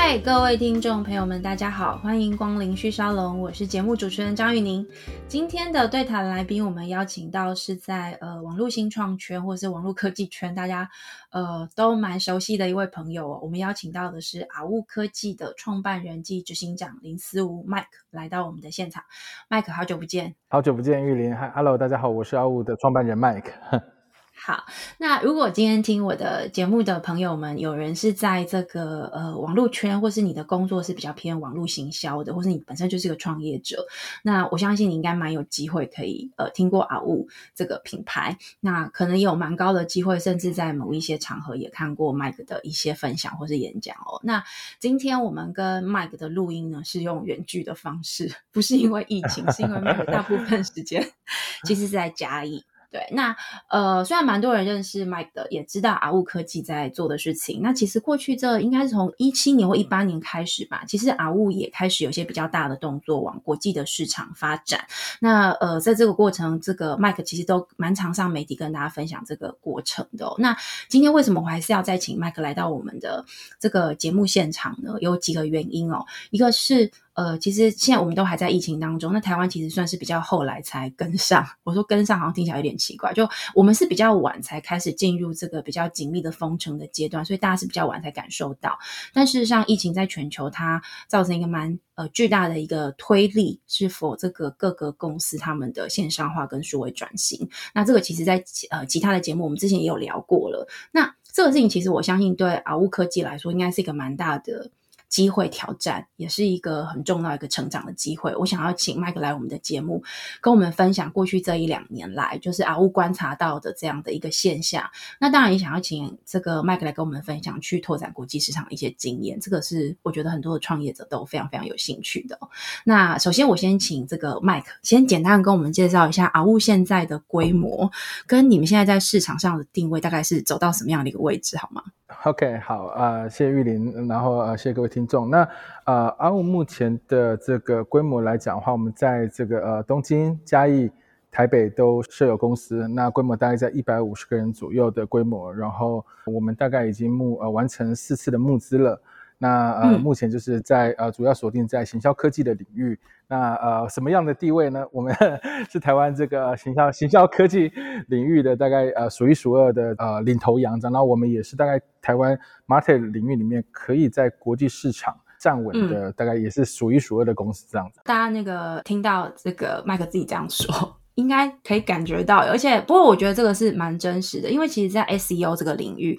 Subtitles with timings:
[0.00, 4.86] 嗨，各位听众朋友们，大家好，欢迎光临旭沙龙，我是节目主持人张玉宁。
[5.26, 10.88] 今天的对谈来宾，我们邀请到是在呃网络新创圈或是网络科技圈，大家
[11.30, 13.40] 呃都蛮熟悉的一位朋友哦。
[13.42, 19.02] 我们邀请到的是阿物科技的创办人暨执行长林思吴 Mike 来到我们的现场。
[19.50, 21.36] Mike，好久不见，好久不见，玉林。
[21.36, 23.97] Hello，大家好，我是阿物的创办人 Mike。
[24.40, 24.64] 好，
[24.98, 33.84] 那如果今天听我的节目的朋友们，有人是在这个呃网络圈，或是你的工作是比较偏网络行销的，或是你本身就是个创业者，
[34.22, 44.20] 那我相信你应该蛮有机会可以呃听过阿物这个品牌，那可能有蛮高的机会，甚至在某一些场合也看过 Mike 的一些分享或是演讲哦。
[44.22, 44.44] 那
[44.78, 51.10] 今天我们跟 Mike 的录音呢是用远距的方式，不是因为疫情，是因为 Mike 大部分时间
[51.66, 52.64] 其实是在嘉义。
[52.90, 53.36] 对，那
[53.68, 57.60] 呃，虽然蛮多人认识 Mike 的，也知道阿物科技在做的事情。
[57.62, 64.86] 那其实过去这应该是从一七年或一八年开始吧，其实阿物也开始有些比较大的动作往国际的市场发展。
[65.20, 70.34] 那呃，在这个过程，这个 Mike 其实都蛮常上媒体跟大家分享这个过程的。
[70.38, 70.56] 那
[70.88, 73.24] 今天为什么我还是要再请 Mike 来到我们的
[73.60, 74.94] 这个节目现场呢？
[75.00, 76.90] 有几个原因哦，一个是。
[77.18, 81.44] 呃，其实现在我们都还在疫情当中，那台湾其实算是比较后来才跟上。
[81.64, 88.78] 我说跟上好像听起来有点奇怪，就我们是比较晚才开始进入这个比较紧密的封城的阶段，所以大家是比较晚才感受到。
[89.12, 97.48] 但事实上，疫情在全球它造成一个蛮呃巨大的一个推力，是否这个各个公司他们的线上化跟数位转型？
[97.74, 100.68] 那这个其实在呃其他的节目我们之前也有聊过了。
[100.92, 104.70] 那这个事情其实我相信对阿物科技来说，应该是一个蛮大的。
[105.08, 108.34] 机会挑战也是一个很重要一个成长的机会。
[108.36, 110.02] 我想要请麦克来我们的节目，
[110.40, 114.84] 跟我们分享过去这一两年来，就是阿乌观察到的这样的一个现象。
[115.18, 119.40] 那当然也想要请这个麦克来跟我们分享去拓展国际市场的一些经验。
[119.40, 122.38] 这个是我觉得很多的创业者都非常非常有兴趣的。
[122.84, 127.90] 那首先我先请这个麦克先简单跟我们介绍一下阿乌现在的规模，
[128.26, 131.82] 跟你们现在在市场上的定位大概是走到什么样的一个位置，好吗
[132.24, 135.28] ？OK，好啊，谢谢玉林，然后呃，谢谢各位听众。
[135.30, 135.48] 那
[135.84, 140.90] 呃，阿五目前的这个规模来讲的话，我们在这个呃东京、嘉义、
[141.30, 145.54] 台北都设有公司，那规模大概在一百五十个人左右的规模。
[145.54, 149.00] 然后我们大概已经募呃完成四次的募资了。
[149.38, 152.98] 那呃，目前就是在呃主要锁定在行销科技的领域。
[153.28, 154.84] 那呃，什么样的地位呢？
[154.90, 155.14] 我们
[155.70, 157.70] 是台湾这个行销行销科技
[158.08, 160.78] 领域的大概呃数一数二的呃领头羊。
[160.80, 168.00] 然后我们也是大概台湾 market 领域里面可以在国际市场站稳的，大概也是数一数二的公司这样子。
[168.04, 170.97] 大家那个听到这个麦克自己这样说。
[171.18, 176.16] 应该可以感觉到，而且不过我觉得这个是蛮真实的，因为其实，在 SEO 这个领域，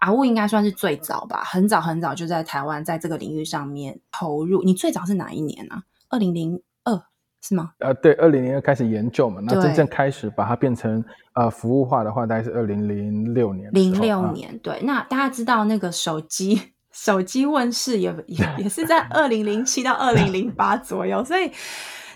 [0.00, 4.60] 阿物应该算是最早吧，很早很早就在台湾在这个领域上面投入。
[4.64, 5.76] 你最早是哪一年呢？
[6.08, 7.00] 二零零二
[7.40, 7.70] 是吗？
[7.78, 13.70] 呃，对，二零零二开始研究嘛，那真正开始把它变成呃服务化的话，大概是二零零六年。
[13.72, 14.80] 零六年，对。
[14.82, 16.60] 那大家知道那个手机
[16.90, 21.52] 手机问世也也也是在二零零七到二零零八左右，所以。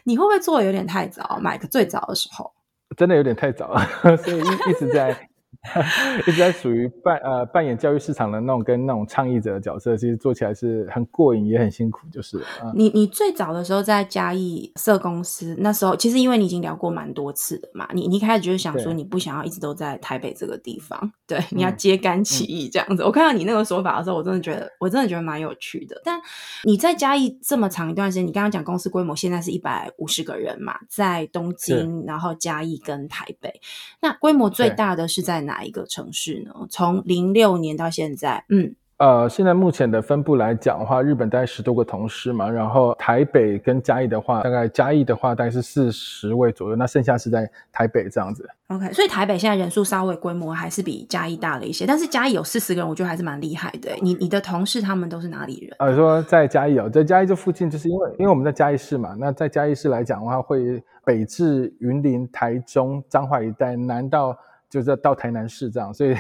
[0.05, 2.53] 你会不会做的有点太早买个最早的时候，
[2.97, 3.85] 真的有点太早了，
[4.17, 5.29] 所以一一直在。
[6.27, 12.41] 一直在属于扮呃扮演教育市场的那种跟那种倡议者的角色，其实做起来是很过瘾也很辛苦，就是。
[12.75, 23.03] 你你最早的时候在嘉义设公司，那时候其实因为你已经聊过蛮多次的嘛，你你一开始就是想说你不想要一直都在台北这个地方， 对，你要揭竿起义这样子。
[23.03, 25.99] 我看到你那个说法的时候，我真的觉得我真的觉得蛮有趣的。
[26.05, 26.21] 但
[26.65, 33.61] 你在嘉义这么长一段时间，你刚刚讲公司规模现在是一百五十个人嘛，在东京，然后嘉义跟台北，
[34.03, 35.54] 那规模最大的是在哪？
[35.55, 36.53] 哪一个城市呢？
[36.69, 48.49] 从零六年到现在，嗯，呃，现在目前的分布来讲的话，日本大概十多个同事嘛，然后台北跟嘉义的话，大概嘉义的话大概是四十位左右，那剩下是在台北这样子。
[48.69, 53.91] OK，所以台北现在人数稍微规模还是比嘉义大了一些，但是嘉义有四十个人，我觉得还是蛮厉害的。
[54.01, 55.77] 你你的同事他们都是哪里人？
[55.79, 64.37] 呃，说在嘉义哦，在嘉义这附近，就是因为因为我们在嘉义市嘛，那在嘉义市来讲的话，会北至云林、台中、彰化一带，南到。
[64.75, 66.17] 就是到台南市这样，所以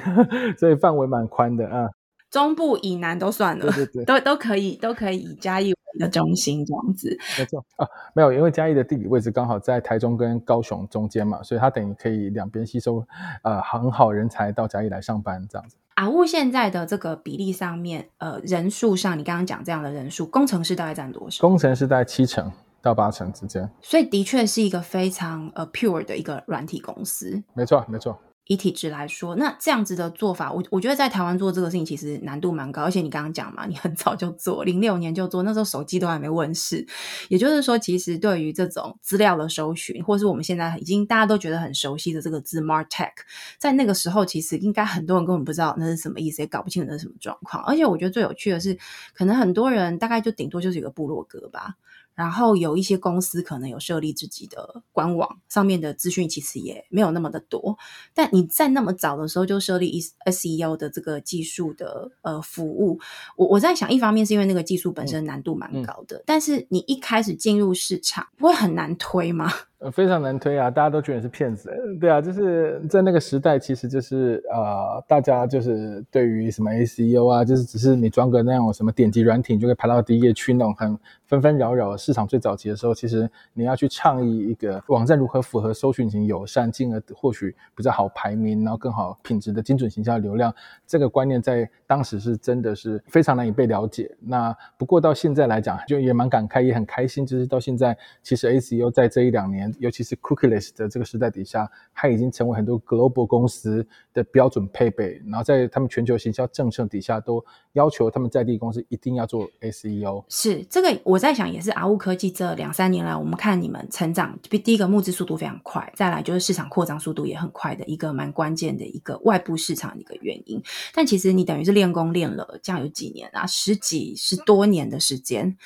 [0.56, 1.90] 所以范围蛮宽的啊。
[2.30, 7.18] 中部以南都算了，对对对，都都可以都可以以嘉义为中心这样子。
[7.36, 13.04] 没错啊，没有，因为嘉义的地理位置刚好在台中跟高雄中间嘛，所以它等于可以两边吸收
[13.42, 15.76] 呃很好人才到嘉义来上班这样子。
[15.94, 21.40] 阿物现在的这个比例上面，呃，人数上你刚刚讲这样的人数，工程师大概占多少？
[21.40, 22.52] 工程师大概七成。
[22.84, 23.66] 到八成之间。
[23.80, 27.42] 所以的确是一个非常呃 pure 的一个软体公司。
[27.54, 28.14] 没错，没错。
[28.46, 36.86] 以体质来说，那这样子的做法，我我觉得在台湾做这个事情其实难度蛮高，而且你刚刚讲嘛，你很早就做，零六年就做，那时候手机都还没问世，
[37.28, 43.12] 也就是说，其实对于这种资料的搜寻，或是我们现在已经大家都觉得很熟悉的这个字 Martech，
[43.58, 47.64] 在那个时候，其实应该很多人根本不知道那是什么意思，也搞不清楚那是什么状况。
[47.64, 48.76] 而且我觉得最有趣的是，
[49.14, 51.76] 可能很多人大概就顶多就是一个部落格吧。
[52.14, 57.76] 然后有一些公司可能有设立自己的官网，上面的资讯其实也没有那么的多。
[58.14, 63.00] 但你在那么早的时候就设立 SEO 的这个技术的呃服务，
[63.36, 69.52] 我我在想，一方面是因为那个技术本身难度蛮高的，但是你一开始进入市场，不会很难推吗？
[69.90, 70.70] 非常难推啊！
[70.70, 71.70] 大家都觉得是骗子。
[72.00, 81.96] 对啊，就是在那个时代，其实就是呃，大家就是对于什么 SEO 啊，就是只是你装个那种什么点击软体，就可以排到第一页去那种很纷纷扰扰。
[81.96, 90.54] 市场最早期的时候，其实你要去倡议一个网站如何符合搜寻型友善，进而获取比较好排名，然后更好品质的精准形象流量，
[90.86, 94.10] 这个观念在当时是真的是非常难以被了解。
[94.20, 99.73] 那不过到现在来讲，就也蛮感慨，也很开心，就是到现在，其实 SEO 在这一两年。
[99.78, 105.22] 尤其是 cookieless 的这个时代底下，它已经成为很多 global 公司的标准配备。
[105.26, 110.24] 然后在他们全球行销政策底下，都要求他们在地公司一定要做 SEO。
[110.28, 120.62] 是这个，我在想也是阿物科技这两三年来，我们看你们成长，第一个募资速度非常快，再来就是市场扩张速度也很快的一个蛮关键的一个外部市场的一个原因。
[120.92, 125.56] 但其实你等于是练功练了这样有几年啊，十几十多年的时间，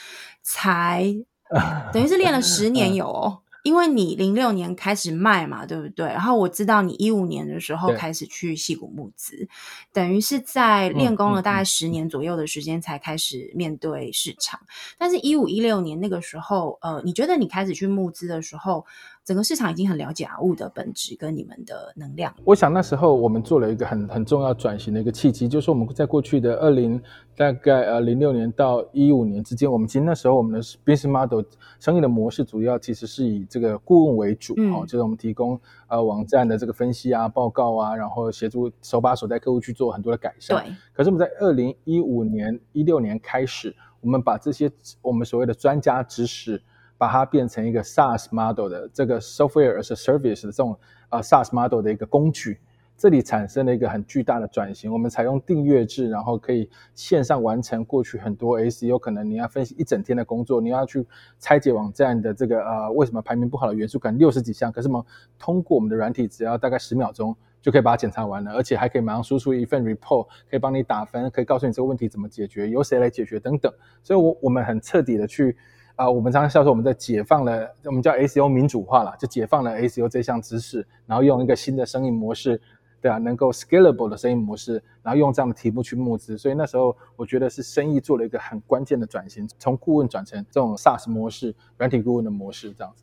[0.43, 1.15] 才
[1.93, 3.41] 等于是练了十年有哦。
[3.63, 6.07] 因为你零六年开始卖嘛，对不对？
[6.07, 9.49] 然后我知道你一五年的时候开始去戏谷募资，
[9.93, 14.61] 等于是在练功了大概十年左右的时间才开始面对市场。
[14.97, 18.87] 但是，一五一六年那个时候，呃，你觉得你开始去募资的时候？
[19.29, 22.35] 整个市场已经很了解阿物的本质跟你们的能量。
[22.47, 26.99] 我想那时候我们做了一个很很重要转型的一个契机，就是我们在过去的二零
[27.37, 31.45] 大概呃零六年到一五年之间，我们其实那时候我们的 business model
[31.79, 40.57] 生意的模式主要其实是以这个顾问为主，哦，就是我们提供呃网站的这个分析啊、报告啊，然后协助手把手带客户去做很多的改善。
[40.65, 40.75] 对。
[40.95, 44.71] 可是我们在二零一五年、一六年开始，我们把这些
[45.03, 46.63] 我们所谓的专家知识。
[46.99, 50.77] 把它变成一个 SaaS model 的这个 software as a service 的这种
[51.11, 52.59] 呃 SaaS model 的一个工具，
[52.97, 54.93] 这里产生了一个很巨大的转型。
[54.93, 61.07] 我们采用订阅制，然后可以线上完成过去很多 SEO 可能你要分析一整天的工作，你要去
[61.39, 65.05] 拆解网站的这个呃为什么排名不好的元素，可能六十几项，可是我们
[65.39, 73.73] 通过我们的软体，只要大概十秒钟就可以把它检查完了，而且还可以马上输出一份 report，可以帮你打分，可以告诉你这个问题怎么解决，由谁来解决等等。
[74.03, 75.57] 所以，我我们很彻底的去。
[75.99, 82.61] 啊，我们常常笑说，我们在解放了，我们叫 ACO 民主化了，就解放了 ACO 这项知识，然后用一个新的生意模式，
[83.01, 93.03] 对啊，能够 scalable 的生意模式，然后用这样的题目去募资，所以那时候我觉得是生意做了一个很关键的转型，从顾问转成这种 SaaS 模式，软体顾问的模式这样子。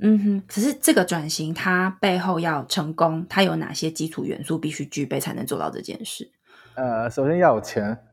[0.00, 6.30] 嗯哼，可是这个转型它背后要成功，它有哪些基础元素必须具备才能做到这件事？
[6.76, 7.96] 呃，首先要有钱，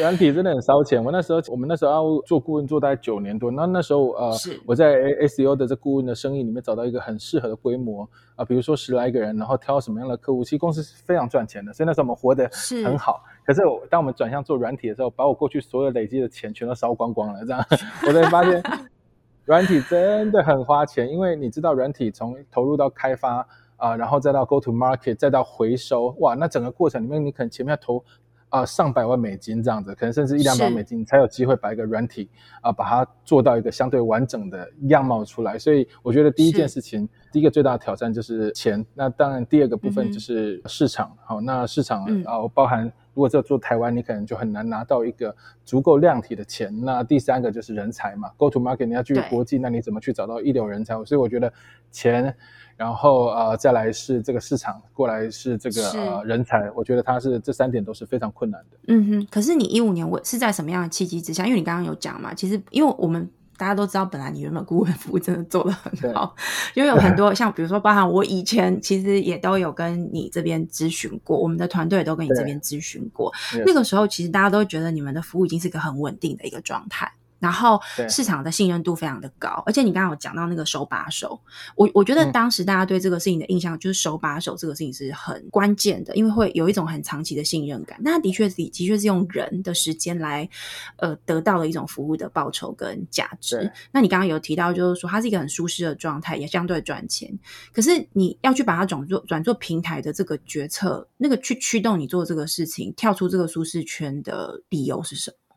[0.00, 1.02] 软体真的很烧钱。
[1.02, 4.36] 我那时候，我们那时候要做顾问做大概九年多，那那时候呃，
[4.66, 4.96] 我在
[5.28, 11.72] SEO 的这顾问的生意里面找到一个很适合的规模啊，比如说十来个人，然后挑什么样的客户，其实公司是非常赚钱的。
[11.72, 12.50] 所以那时候我们活得
[12.84, 13.22] 很好。
[13.46, 17.64] 可是当我们转向做软体的时候，把我过去所有累积的钱全都烧光光了，这样
[18.04, 18.60] 我才发现
[19.46, 23.46] 软体真的很花钱，因为你知道软体从投入到开发。
[23.78, 28.04] 啊，然后再到 go to market，再到回收，哇，那整个过程里面，你可能前面要投
[28.50, 32.28] 啊上百万美金这样子，可能甚至一两百美金，你才有机会把一个软体
[32.60, 35.58] 啊，把它做到一个相对完整的样貌出来。
[35.58, 38.84] 所以我觉得第一件事情，第一个最大的挑战就是钱。
[38.94, 41.16] 那当然第二个部分就是市场。
[41.24, 45.34] 好，那市场啊，包含如果在做台湾，你可能就很难拿到一个
[45.64, 46.72] 足够量体的钱。
[46.84, 50.94] 那第三个就是人才嘛，go to market，你要去国际，那你怎么去找到一流人才？
[51.04, 51.52] 所以我觉得
[51.90, 52.32] 钱。
[52.76, 58.78] 然后呃，再来是这个市场，过来是这个呃人才，我觉得它是这三点都是非常困难的。
[58.86, 61.44] 嗯哼，可是你一五年我是在什么样的契机之下？
[61.44, 66.34] 因为你刚刚有讲嘛，其实因为我们大家都知道，本来你原本顾问服务真的做的很好，
[66.74, 73.30] 因为有很多像比如说，包含我以前其实也都有跟你这边咨询过，我们的团队也都跟你这边咨询过。
[73.66, 77.12] 那个时候其实大家都觉得你们的服务已经是一个很稳定的一个状态。
[77.38, 81.40] 然后市场的信任度非常的高，而且你刚刚有讲到那个手把手，
[81.76, 87.98] 我我觉得嗯当时大家对这个事情的印象就是手把手这个事情是很关键的，因为会有一种很长期的信任感。
[88.02, 90.48] 那的确是的确是用人的时间来
[90.96, 93.70] 呃得到了一种服务的报酬跟价值。
[93.92, 97.32] 那你刚刚有提到就是说它是一个很舒适的状态，也相对赚钱，
[97.72, 105.47] 可是你要去把它转做转做平台的这个决策，那个去驱动你做这个事情，跳出这个舒适圈的理由是什么？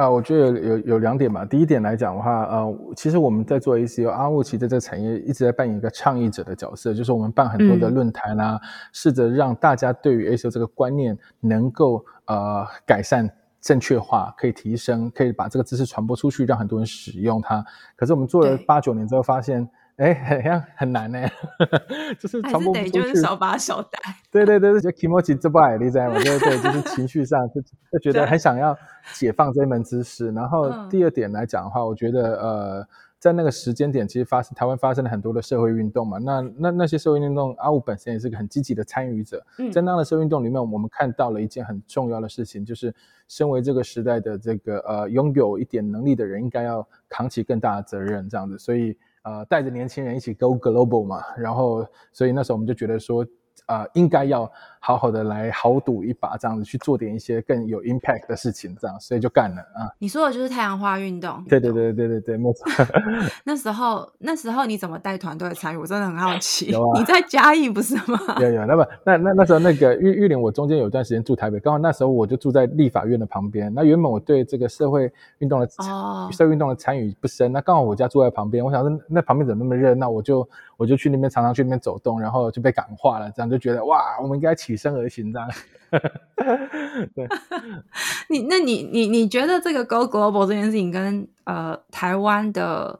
[0.00, 1.44] 啊、我觉得有有有两点吧。
[1.44, 8.58] 第一点来讲的话，呃，其实我们在做 ACO 阿物，其实在这个产业一直在扮演一个倡议者的角色，就是我们办很多的嗯论坛啊，
[8.92, 13.30] 试着让大家对于 ACO 这个观念能够呃改善。
[13.60, 17.62] 正确化可以提升，可以把这个知识传播出去，让很多人使用它。
[17.94, 19.68] 可是我们做了八九年之后，发现，
[20.00, 21.28] 哎，好像很难呢，
[22.18, 22.90] 就是传播不出去。
[22.90, 23.98] 得就是手把手带。
[24.30, 26.14] 对对对，就 kimochi 这不爱你知道吗？
[26.24, 27.60] 对对，就是情绪上 就
[27.92, 28.74] 就觉得很想要
[29.12, 30.30] 解放这一门知识。
[30.32, 32.86] 然后嗯第二点来讲的话，我觉得呃，
[33.18, 36.16] 在那个时间点，其实发生台湾发生了很多的社会运动嘛。
[36.16, 39.44] 那那那些社会运动，阿武本身也是个很积极的参与者。
[39.58, 42.94] 嗯在那样的社会运动里面，我们看到了一件很重要的事情，就是
[43.28, 48.58] 身为这个时代的这个呃拥有一点能力的人，应该要扛起更大的责任，这样子。
[48.58, 51.22] 所以呃，带着年轻人一起 go global 嘛。
[51.36, 53.26] 然后，所以那时候我们就觉得说。
[53.70, 54.50] 啊、应该要
[54.80, 59.86] 好好的来豪赌一把，这样子去做点一些更有 impact 的事情，这样，所以就干了啊！
[59.98, 61.44] 你说的就是太阳花运动。
[61.48, 62.66] 对对对对对对，没错。
[63.44, 65.76] 那时候那时候你怎么带团队参与？
[65.76, 66.66] 我真的很好奇。
[66.72, 68.18] 有啊你在嘉义不是吗？
[68.40, 73.72] 有有，那么那那那时候那个玉玉林，我中间有一段时间住台北，刚好那时候我就住在立法院的旁边。
[73.72, 85.48] 那原本我对这个社会运动的、哦社会运动的参与不深，那刚好我家住在旁边，我想说那旁边怎么那么热闹，我就我就去那边常常去那边走动，然后就被感化了，这样就觉得哇，我们应该起身而行这样。
[87.14, 87.28] 对，
[88.30, 92.98] 你那你你你觉得这个 Go Global 这件事情跟呃台湾的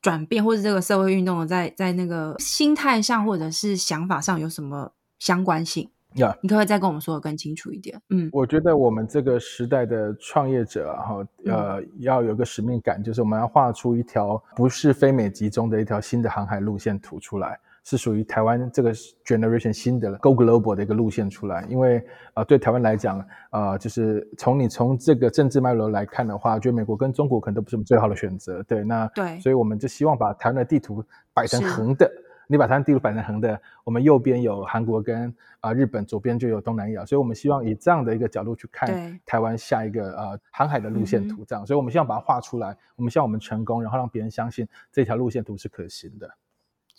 [0.00, 5.90] 转变，或者这个社会运动的在在那个心态上或者是想法上有什么相关性？
[6.14, 8.00] 呀、你可不可以再跟我们说的更清楚一点？
[8.08, 18.92] 嗯我觉得我们这个时代的创业者啊，哈，呃，要有个使命感，就是我们要画出一条不是非美集中的一条新的航海路线图出来，是属于台湾这个
[19.24, 21.64] generation 新的 go global 的一个路线出来。
[21.68, 22.04] 因为
[22.34, 28.62] 呃，对台湾来讲，呃，就是从你从这个政治脉络来看的话，觉得美国跟中国可能都不是我们最好的选择。
[28.64, 32.10] 对，那对所以我们就希望把台湾的地图摆成横的。
[32.50, 35.28] 你把台湾地图摆成横的，我们右边有韩国跟
[35.60, 46.26] 啊、呃日本，左边就有东南亚，所以我们希望以这样的一个角度去看台湾下一个呃航海的路线嗯图，这样，所以我们希望把它画出来，我们希望我们成功，然后让别人相信这条路线图是可行的。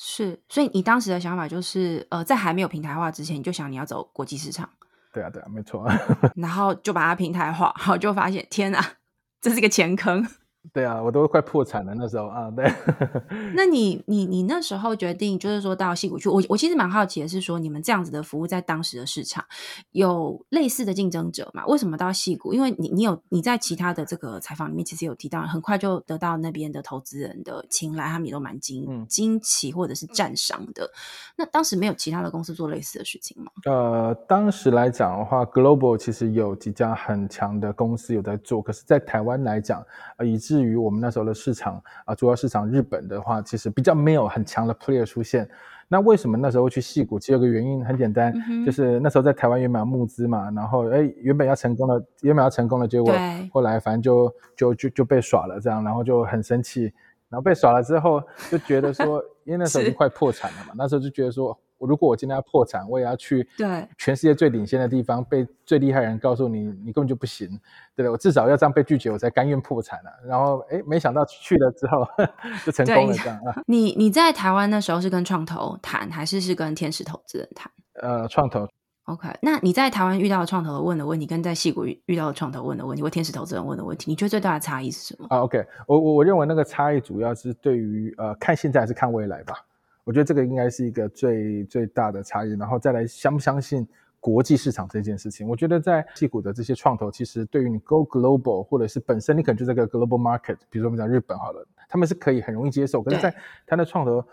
[0.01, 4.69] 是，所以你当时的想法就是，呃，在还没有平台化之前，你就想你要走国际市场，
[5.11, 5.85] 对啊，对啊，没错，
[6.37, 8.93] 然后就把它平台化，然后就发现天啊，
[9.41, 10.25] 这是一个钱坑。
[10.73, 12.71] 对啊，我都快破产了那时候啊，对。
[13.55, 19.43] 那你你你那时候决定就是说到戏谷去，我我其实蛮好奇的是说，你们这样子的服务在当时的市场
[19.91, 21.65] 有类似的竞争者吗？
[21.67, 22.53] 为什么到戏谷？
[22.53, 30.89] 因为你你有你在其他的这个采访里面其实有提到，很快就得到那边的投资人的青睐，他们也都蛮惊嗯惊奇或者是赞赏的。
[31.35, 33.51] 那当时没有其他的公司做类似的事情吗？
[33.65, 39.83] 呃，当时来讲的话，Global 其实有几家很强的公司有在做，可是，在台湾来讲，
[40.17, 45.49] 呃，以至于我们那时候的市场啊、主要市场日本的话，其实比较没有很强的 player 出现。
[45.87, 47.17] 那为什么那时候去戏谷？
[47.17, 53.13] 其实有个原因很简单，嗯就是那时候在台湾原本要募资嘛，然后哎，原本要成功了，原本要成功了，结果
[53.51, 56.83] 后来反正就就就就被耍了，这样，然后就很生气，
[57.29, 61.57] 然后被耍了之后就觉得说，因为那时候已经快破产了嘛，那时候就觉得说，我
[61.87, 67.47] 如果我今天要破产，我也要去对全世界最领先的地方，被最厉害人告诉你，你根本就不行，
[67.95, 68.09] 对不对？
[68.09, 72.05] 我至少要这样被拒绝，我才甘愿破产了、然后哎，没想到去了之后
[72.65, 77.71] 就成功了，这样啊，你你在台湾那时候是跟创投谈，还是是跟天使投资人谈
[78.01, 78.67] 呃，创投
[79.05, 85.27] ？OK，那你在台湾遇到的创投问的问题，跟在戏谷遇遇到的创投问的问题，或天使投资人问的问题，你觉得最大的差异是什么？
[85.29, 89.55] 啊，OK，我我我认为那个差异主要是对于呃看现在还是看未来吧，
[90.03, 93.87] 我觉得这个应该是一个最最大的差异，然后再来相不相信
[94.19, 95.47] 国际市场这件事情。
[95.47, 103.33] 我觉得在戏股的这些创投，其实对于你 go global，或者是本身你可能就在个 global market，比如说我们讲日本好了，他们是可以很容易接受，可是在
[103.67, 104.25] 他的创投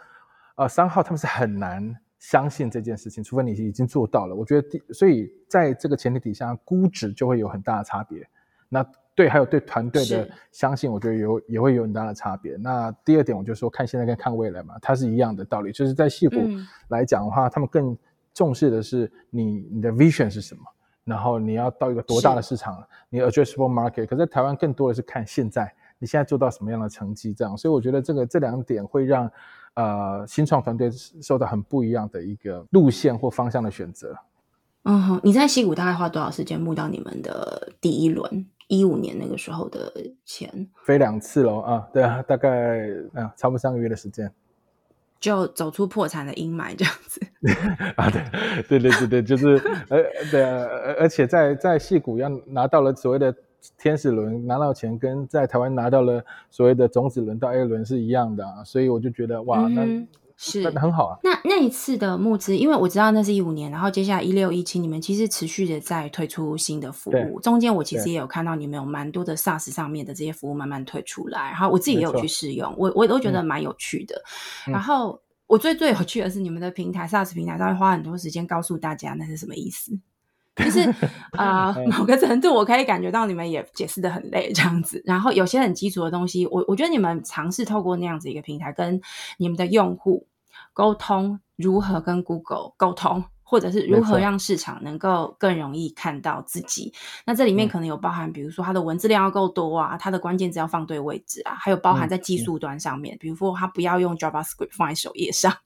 [0.57, 4.35] 呃三号他们是很难相信这件事情，除非你已经做到了。
[4.35, 8.27] 我觉得第，所以在这个前提底下，估值就会有很大的差别。
[8.69, 12.55] 那对，还有对团队的相信，我觉得有也会有很大的差别。
[12.57, 15.73] 那第二点，我就说看现在跟看未来嘛，它是一样的道理。
[15.73, 17.97] 就是在戏骨嗯来讲的话，他们更
[18.35, 20.61] 重视的是你你的 vision 是什么，
[21.05, 24.05] 然后你要到一个多大的市场，你 addressable market。
[24.07, 27.33] 可在台湾更多的是看现在你现在做到什么样的成绩？
[27.33, 29.31] 这样，所以我觉得这个这两点会让
[29.73, 34.15] 呃新创团队受到很不一样的一个路线或方向的选择。
[34.83, 38.47] 嗯哼，你在西谷大概花多少时间募到你们的第一轮？
[38.69, 39.93] 一五年那个时候的
[40.25, 40.69] 钱？
[40.85, 44.31] 飞两次喽啊，对啊，大概啊，差不多三个月的时间。
[45.19, 47.21] 就走出破产的阴霾这样子
[47.97, 48.11] 啊，
[48.69, 49.57] 对对对对对，就是
[49.89, 49.99] 呃
[50.31, 50.67] 对啊，
[50.99, 53.35] 而且在在戏谷要拿到了所谓的
[53.79, 59.87] 天使轮拿到钱，跟在台湾拿到了所谓的种子轮到 A 轮是一样的啊，所以我就觉得哇，那
[60.37, 60.69] 是。
[60.78, 61.19] 很好啊。
[61.23, 74.23] 那那一次的募资，因为我知道那是一五年，然后接下来一六一七，你们其实持续的在推出新的服务，中间我其实也有看到你们有蛮多的 SaaS 上面的这些服务慢慢推出来，然后我自己也有去试用，我我都觉得蛮有趣的，
[74.66, 75.21] 然后。
[75.49, 79.97] 我最最有趣的是，你们的平台 SaaS 平台上会花很多时间告诉大家那是什么意思，
[80.57, 80.81] 就是
[81.33, 85.01] 啊， 某个程度我可以感觉到你们也解释的很累这样子。
[85.05, 89.01] 然后有些很基础的东西，我我觉得你们尝试透过那样子一个平台跟
[89.39, 90.27] 你们的用户
[90.73, 93.25] 沟通，如何跟 Google 沟通。
[93.49, 96.93] 或者是如何让市场能够更容易看到自己？
[97.25, 105.57] 那这里面可能有包含，比如说它的文字量要够多啊，它的关键字要放对位置啊，还有包含在技术端上面，比如说它不要用 JavaScript 放在首页上。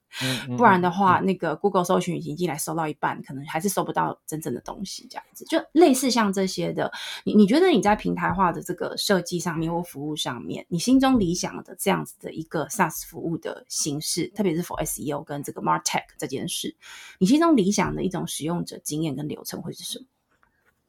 [0.57, 5.07] 不然的话，那个 Google 搜寻引擎进来搜到一半，可能还是搜不到真正的东西。
[5.09, 6.91] 这样子，就类似像这些的，
[7.23, 16.75] 你你觉得你在平台化的这个设计上面或服务上面，你心中理想的这样子的一个 SaaS 服务的形式，特别是 for SEO 跟这个 Martech 这件事，
[17.17, 20.05] 你心中理想的一种使用者经验跟流程会是什么？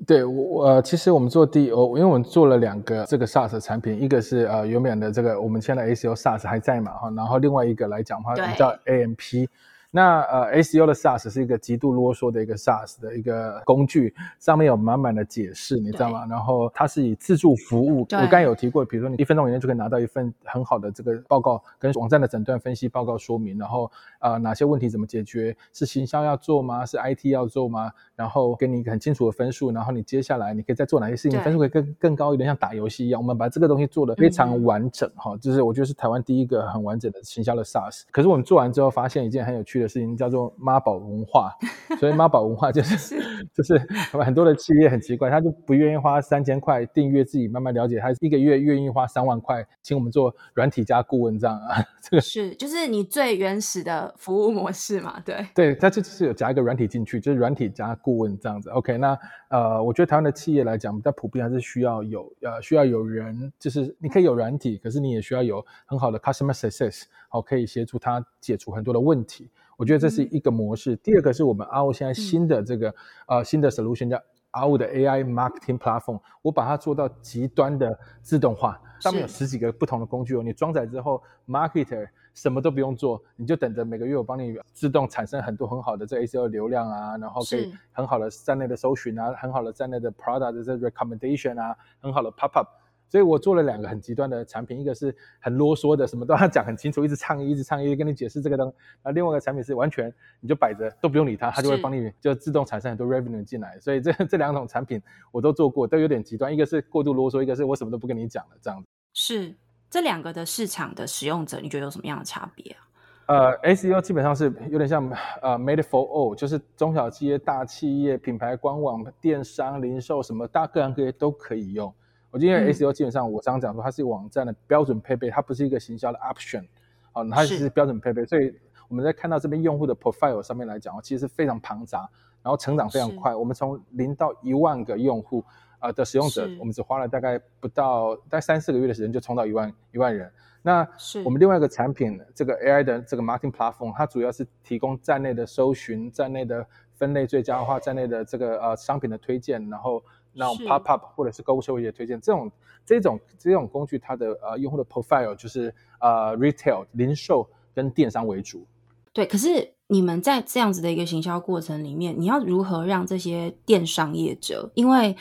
[0.05, 9.49] 对我，其实我们做第，我因为我们做了两个这个 SaaS 产品，一个是呃原本的这个我们现在 ACO SaaS 还在嘛哈，然后另外一个来讲的话叫 AMP。
[9.95, 16.27] 那呃，SEO 的 SaaS 是一个极度啰嗦的一个 SaaS 的一个工具，上面有满满的解释，你知道吗？
[16.31, 26.87] 然后它是以自助服务，我刚才有提过，比如说你一分钟以内就可以拿到一份很好的这个报告，跟网站的诊断分析报告说明，然后呃哪些问题怎么解决，是行销要做吗？
[26.87, 27.93] 是 IT 要做吗？
[28.17, 33.21] 然后给你一个很清楚的分数，然后你接下来你可以再做哪些事情，分数可以更更高一点，像打游戏一样。
[33.21, 38.05] 我们把这个东西做的非常完整哈，就是我觉得是台湾第一个很完整的行销的 SaaS。
[38.11, 41.53] 可是我们做完之后，发现一件很有趣的事情，叫做妈宝文化。
[41.99, 43.79] 所以妈宝文化就是 就是
[44.13, 51.85] 很多的企业很奇怪，他就不愿意花三千块订阅自己慢慢了解，他一个月愿意花三万块请我们做软体加顾问这样啊。
[52.03, 55.21] 这个是就是你最原始的服务模式嘛？
[55.25, 58.71] 对对，它就是有夹一个软体进去，就是软体加顾问这样子。
[58.71, 69.51] OK，那呃，我觉得台湾的企业来讲，比较普遍还是需要有呃需要有人，就是你可以有软体，可是你也需要有很好的 customer success，好可以协助他解除很多的问题。
[69.77, 70.95] 我觉得这是一个模式。
[70.97, 72.95] 第二个是我们 RO 现在新的这个
[73.27, 74.21] 呃新的 solution 叫
[74.53, 80.43] RO 的 AI marketing platform，我把它做到极端的自动化，上面有十几个不同的工具哦。
[80.43, 92.69] 你装载之后，marketer 什么都不用做，你就等着每个月我帮你自动产生很多很好的这 ACO 流量啊，然后可以很好的站内的搜寻啊，很好的站内的 product 的这 recommendation 啊，很好的 pop up。
[93.13, 98.73] 所以我做了两个很极端的产品，一个是很啰嗦的，什么都要讲很清楚，一直倡议，一直倡议，跟你解释这个东。
[99.05, 103.79] 那另外一个产品是完全你就摆着都不用理它，它就会帮你就自动产生很多 revenue 进来。
[103.81, 104.99] 所以这这两种产品
[105.31, 108.89] 我都做过，都有点极端，一个是过度啰嗦，一个是我什么都不跟你讲了这样子。
[109.13, 109.55] 是
[109.91, 112.89] 这两个的市场的使用者，你觉得有什么样的差别啊？
[113.27, 115.07] 呃，SEO 基本上是有点像
[115.43, 121.95] 呃 made for all，就是中小企业、大企业、品牌官网、电商、零售什么大各行各业都可以用。
[122.33, 126.67] 我今天 SEO 基本上，我常常讲说，它是网站的标准配备，它不是一个行销的 option，
[127.13, 128.25] 啊，它是标准配备。
[128.25, 128.51] 所以
[128.89, 132.09] 我们在看到这边用户的 profile 上面来讲，其实非常庞杂，
[132.43, 133.35] 然后成长非常快。
[133.35, 135.45] 我们从零到一万个用户
[135.79, 140.33] 啊的使用者，我们只花了大概不到大概三四个月的时间就冲到一万一万人。
[140.63, 140.89] 那
[141.27, 150.03] 我们另外一个产品，这个 AI 的这个 marketing platform，它主要是提供站内的搜寻、站内的分类最佳化、站内的这个呃商品的推荐，然后。
[150.35, 152.51] 那种 pop up 或者是购物社会的推荐，这种
[152.85, 158.67] 这种这种工具，它的呃用户的 profile 就是呃 retail 零售跟电商为主。
[159.13, 165.17] 对，可是你们在这样子的一个行销过程里面，你要如何让这些电商业者，因为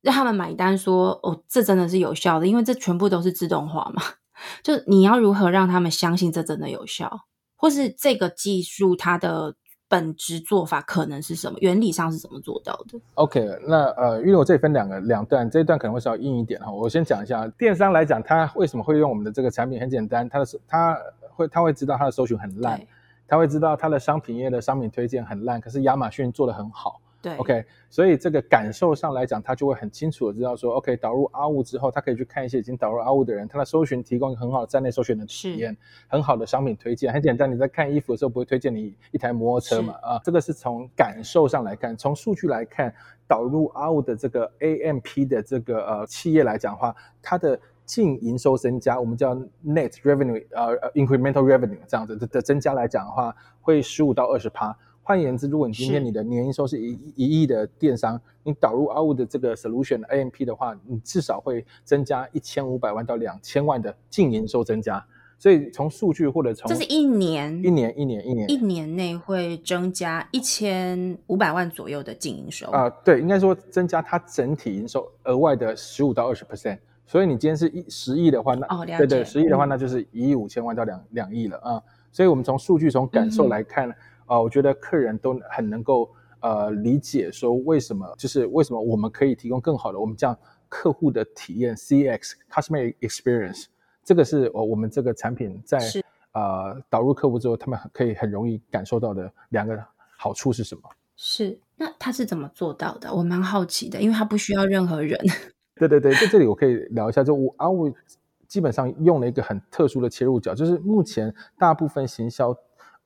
[0.00, 4.02] 让他们买单说哦，这真的是有效的，因为这全部都是自动化嘛，
[4.62, 7.20] 就你要如何让他们相信这真的有效，
[7.56, 9.54] 或是这个技术它的。
[9.88, 11.58] 本质做法可能是什么？
[11.60, 16.70] 原理上是怎么做到的？OK，那呃，因为我这里分两个两段，这一段可能会稍微硬一点哈。
[16.70, 19.80] 我先讲一下电商来讲，他为什么会用我们的这个产品？
[19.80, 20.98] 很简单，他的他
[21.34, 22.80] 会他会知道他的搜寻很烂，
[23.26, 27.00] 他会知道他的商品页的商品推荐很烂，可是亚马逊做的很好。
[27.20, 35.76] 对，OK，所以这个感受上来讲，他就会很清楚的知道说，OK，导入阿物之后，他可以去看一些已经导入阿物的人，他的搜寻提供很好的站内搜寻的体验，
[36.06, 39.94] 很好的商品推荐，很简单，你在看衣服的时候不会推荐你一台摩托车嘛？
[40.00, 42.94] 啊，这个是从感受上来看，从数据来看，
[43.26, 49.34] 导入阿物的这个 AMP 的这个呃企业来讲的话，它的净营收增加，我们叫
[49.66, 54.76] net revenue，呃，incremental revenue 这样子的的增加来讲的话，会十五到二十趴。
[55.08, 65.02] 换言之，如果你今天你的年营收是一一亿的电商，你导入阿物的这个 solution AMP 的话，你至少会增加一千五百万到两千万的净营收增加。
[65.38, 76.76] 所以从数据或者从这是一年一年一年一年一年内会增加一千五百万左右的净营收啊，对，应该说增加它整体营收额外的十五到二十 percent。
[77.06, 81.82] 所以你今天是一十亿的话，那哦，对对，十亿的话，那就是一亿五千万到两两亿了啊。
[82.12, 83.90] 所以我们从数据从感受来看。
[84.28, 86.08] 啊，我觉得客人都很能够
[86.40, 90.38] 呃理解说为什么，就是为什么我们可以提供更好的我们叫
[90.68, 93.64] 客户的体验 CX Customer Experience，
[94.04, 95.78] 这个是我我们这个产品在
[96.32, 99.82] 呃导入客户之后，他们可以很容易感受到的两个
[100.18, 100.82] 好处是什么？
[101.16, 103.12] 是，那他是怎么做到的？
[103.12, 105.18] 我蛮好奇的，因为他不需要任何人。
[105.74, 107.90] 对对对，在这里我可以聊一下，就我啊我
[108.46, 112.54] 基本上用了一个很特殊的切入角，就是目前大部分行销。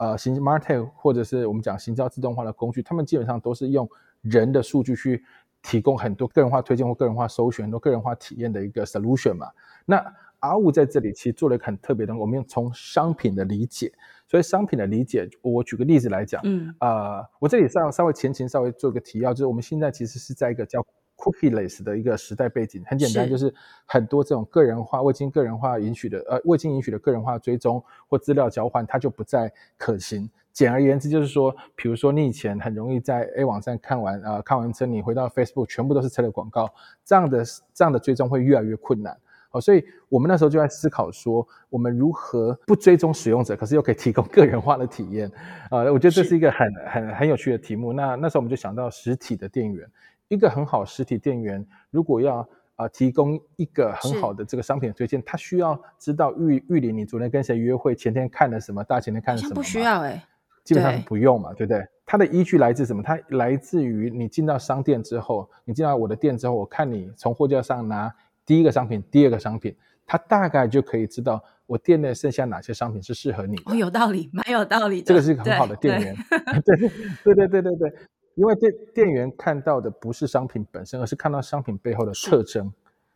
[0.03, 3.89] 呃，行 market 或者是我们讲行销自动化的工具，他们基本上都是用
[4.21, 5.23] 人的数据去
[5.63, 9.47] 提供很多个人化推荐或个人化搜寻、很多个人化体验的一个 solution 嘛。
[9.87, 10.05] 那
[10.41, 13.93] 阿五在这里其实做了一个很特别的，我们用从商品的理解，
[14.27, 20.85] 所以商品的理解，我举个例子来讲，嗯，呃，我这里稍稍微前情稍微做个提要，就是我们现在其实是在一个叫。
[21.17, 23.55] Cookieless 的一个时代背景很简单，就是
[23.87, 30.29] 很多这种个人化未经个人化允许的呃未经允许的个人化追踪或资料交换，它就不再可行。
[30.53, 36.69] 简而言之，就是说，比如说你以前很容易在 A 网站看完啊看完车，你回到 Facebook 全部都是车的广告，
[37.05, 39.17] 这样的这样的追踪会越来越困难。
[39.53, 45.31] 哦，所以我们那时候就在思考说，我们如何不追踪使用者，可是又可以提供个人化的体验
[45.71, 45.85] 啊？
[45.93, 47.93] 我觉得这是一个很很很有趣的题目。
[47.93, 49.87] 那那时候我们就想到实体的店员。
[50.33, 60.25] 一个很好实体店员，如果要啊提供一个很好的这个商品推荐，他需要知道玉玉林你昨天跟谁约会，前天看了什么，大前天看了什么不需要哎，
[60.65, 61.87] 基本上不用嘛，对不对？
[62.07, 63.03] 它的依据来自什么？
[63.03, 68.11] 它来自于你进到商店之后，你进到我的店之后，我看你从货架上拿
[68.47, 73.57] 第一个商品、第二个商品，它大概就可以知道我店内剩下哪些商品是适合你。
[73.67, 75.03] 哦，有道理，蛮有道理。
[75.03, 76.17] 这个是一个很好的店员。
[76.65, 77.95] 对对对对对对。
[78.35, 82.73] 因为店店员看到的不是商品本身，而是看到商品背后的特征。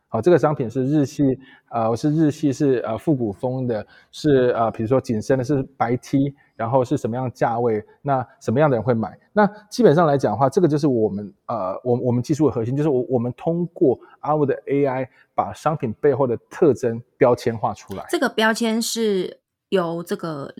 [0.09, 1.37] 好，这个商品是日系，
[1.69, 7.83] 呃，是日系，是呃复古风的，是呃，比如说紧身的，是白 T，然后是什么样的价位？
[8.01, 9.19] 那什么样的人会买？
[9.33, 18.05] 那基本上来讲的话，这个就是我们呃，我我们技术的核心，就是我我们通过阿五的 AI 把商品背后的特征标签化出来。
[18.07, 20.53] 这个标签是由这个。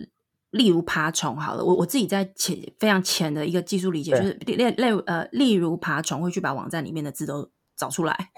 [0.50, 4.64] 例如爬虫好了，我我自己在浅非常浅的一个技术理解，就是例例
[5.06, 8.30] 呃，例如爬虫会去把网站里面的字都找出来，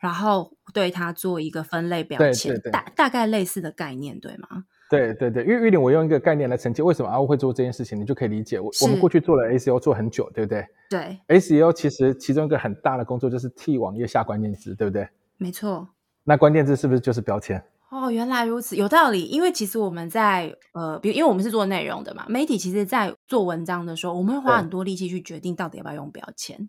[0.00, 4.64] 然后对它做一个分类标签，大大概类似的概念，对吗？
[4.88, 10.64] 对对对，因为玉林我用一个概念来澄清为什么阿乌会做这件事情，你就可以理解我我们过去做了 ACO 做很久，对不对？
[10.88, 15.08] 对，ACO 其实其中一个很大的工作就是替网页下关键字，对不对？
[15.38, 15.88] 没错。
[16.22, 17.60] 那关键字是不是就是标签？
[17.88, 19.24] 哦，原来如此，有道理。
[19.26, 26.68] 因为其实我们在呃，比如因为我们是做内容的嘛，媒体其实，在做文章的时候，我们会花很多力气去决定到底要不要用标签，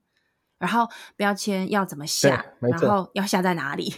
[0.59, 3.93] 然后标签要怎么下，然后要下在哪里。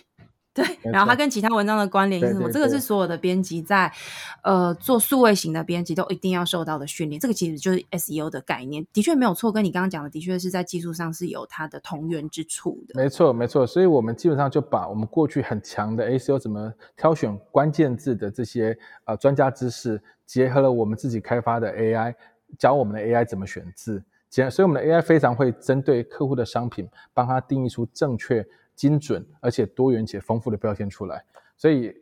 [0.64, 2.52] 对，然后它跟其他文章的关联是什么？
[2.52, 3.92] 这个是所有的编辑在
[4.44, 7.20] 呃做数位型的编辑都一定要受到的训练。
[7.20, 9.52] 这个其实就是 SEO 的概念，的确没有错。
[9.52, 13.02] 跟你刚刚讲的，的确是在技术上是有它的同源之处的。
[13.02, 13.66] 没错，没错。
[13.66, 22.14] 所以我们基本上就把我们过去很强的 SEO 怎么挑选关键字的这些呃专家知识，结合了我们自己开发的 AI，
[22.58, 24.04] 教我们的 AI 怎么选字。
[24.32, 28.46] 所以我们的 AI 非常会针对客户的商品，帮他定义出正确。
[28.80, 31.22] 精准而且多元且丰富的标签出来，
[31.58, 31.94] 所以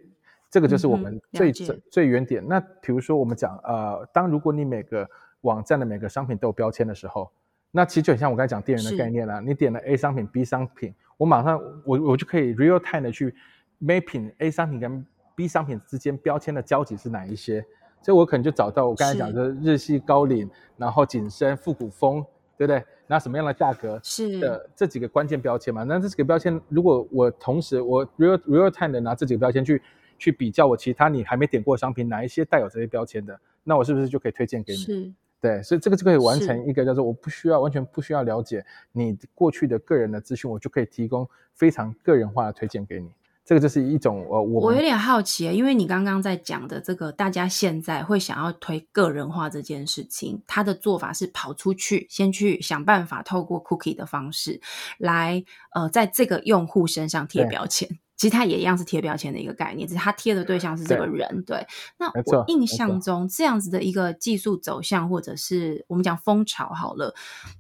[0.48, 2.48] 这个就是我们最最最原点。
[2.48, 5.10] 那比如说我们讲，呃，当如果你每个
[5.42, 7.32] 网站的每个商品都有标签的时候，
[7.72, 9.40] 那其实就很像我刚才讲店员的概念啦。
[9.40, 13.34] 你点了 A 商品、B 商品，我马上我我就可以 real time 的去
[13.82, 15.04] mapping A 商品跟
[15.36, 17.66] B 商品之间标签的交集是哪一些，
[18.04, 22.24] 所以我可能就找到我刚才讲的日系高领，然后紧身复古风。
[22.58, 22.84] 对不对？
[23.10, 25.84] 拿什么样的价格是的这几个关键标签嘛？
[25.84, 29.82] 那这几个标签，如果我同时我 real real time 的拿这几个标签去
[30.18, 34.80] 去比较我其他你还没点过商品哪一些带有这些标签的，那我是不是就可以推荐给你？
[34.80, 43.10] 是，对，所以这个就可以完成一个叫做我不需要完全不需要了解你过去的个人的资讯，我就可以提供非常个人化的推荐给你。
[43.48, 54.60] 这个就是一种呃，我我有点好奇，因为你刚刚在讲的这个，大家现在会想要推个人化这件事情，他的做法是跑出去，先去想办法透过 cookie 的方式
[54.98, 55.42] 来
[55.74, 57.88] 呃，在这个用户身上贴标签。
[58.18, 61.44] 其实它也一样是贴标签的一个概念，只是它贴的对象是这个人。
[61.46, 61.66] 对，
[61.98, 67.14] 那我印象中这样子的一个技术走向，或者是我们讲风潮好了，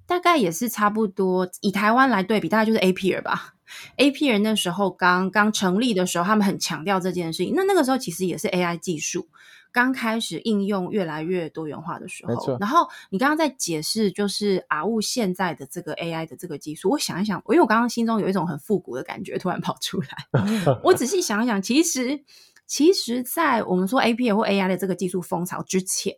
[0.08, 1.48] 大概也是差不多。
[1.62, 3.54] 以台湾来对比，大概就是 A P R 吧。
[3.98, 7.54] A P R 那时候刚刚成立的时候，他们很强调这件事情。
[7.56, 9.28] 那那个时候其实也是 A I 技术。
[9.77, 20.41] 刚开始应用越来越多元化的时候，然后你刚刚在解释就是阿物现在的这个 AI 的这个技术，我想一想，因为我刚刚心中有一种很复古的感觉突然跑出来，
[20.83, 22.23] 我仔细想一想，其实。
[22.67, 26.13] 其实，在我们说 A P 或 A I 的这个技术风潮之前，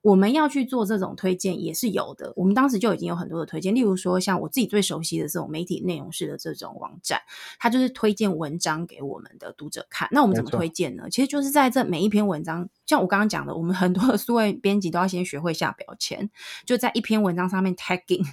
[0.00, 2.32] 我们要去做这种推荐也是有的。
[2.36, 7.20] 我们当时就已经有很多的推荐，例如说像我自己最熟悉的这种媒体内容式的这种网站，
[7.58, 10.08] 它就是推荐文章给我们的读者看。
[10.12, 11.08] 那我们怎么推荐呢？
[11.10, 16.30] 其实就是在这每一篇文章，像我刚刚讲的，我们很多的数位编辑都要先学会下标签，
[16.64, 18.24] 就在一篇文章上面 tagging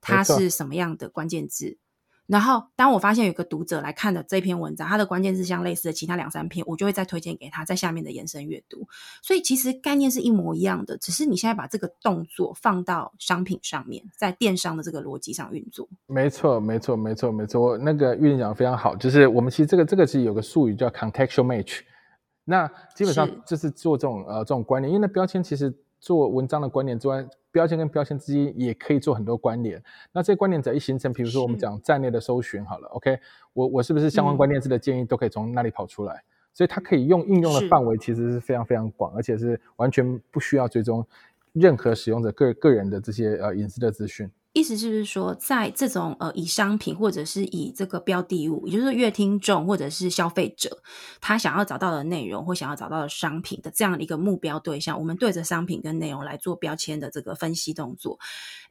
[0.00, 1.76] 它是什么样的关键字。
[2.30, 8.86] 然后，当我发现有个读者来看的这篇文章，它的关键字像类似的其他两三篇，我就会再推荐给他，在下面的延伸阅读。
[9.20, 15.88] 所以其实概念是一模一样的，只是你现在把这个动作放到商品上面，在电商的这个逻辑上运作。
[16.06, 17.76] 没错，没错，没错，没错。
[17.76, 21.80] 那个玉林讲的非常好，就是我们其实这个这个其实有个术语叫 contextual match，
[22.44, 27.26] 那基本上就是做这种呃这种观念，因为那标签其实做文章的观念之外。
[27.52, 29.82] 标签跟标签之间也可以做很多关联，
[30.12, 33.18] 那这些关联只要一形成，比如说我们讲站内的搜寻好了，OK，
[33.52, 36.22] 我我是不是相关关键字的建议都可以从那里跑出来？
[36.52, 41.06] 所以它可以用应用的范围其实是非常非常广，而且是完全不需要追踪
[41.52, 44.30] 任何使用者个个人的这些呃隐私的资讯。
[44.52, 50.82] 意思是不是说，在这种呃以商品或者是以这个标的物，也就是乐听众或者是消费者，
[51.20, 58.18] 他想要找到的内容或想要找到的商品的这样一个目标对象，我们对着商品跟内容来做标签的这个分析动作。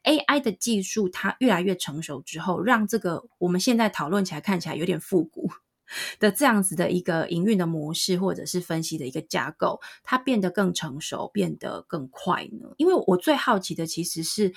[0.04, 5.48] AI 的技术它越来越成熟之后，让这个我们现在讨论起来看起来有点复古
[6.20, 12.68] 的这样子的一个营运的模式或者是分析的一个架构，它变得更成熟，变得更快呢？
[12.76, 14.52] 因为我最好奇的其实是。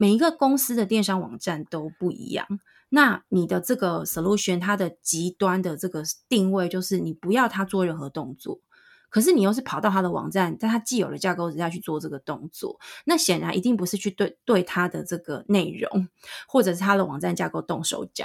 [0.00, 2.46] 每一个公司的电商网站都不一样，
[2.88, 8.60] 那你的这个 solution 它的极端的这个定位就是你不要它做任何动作，
[9.10, 16.08] 可是你又是跑到它的网站，在它既有的架构之下去做这个动作，那显然一定不是去对对它的这个内容
[16.48, 18.24] 或者是它的网站架构动手脚，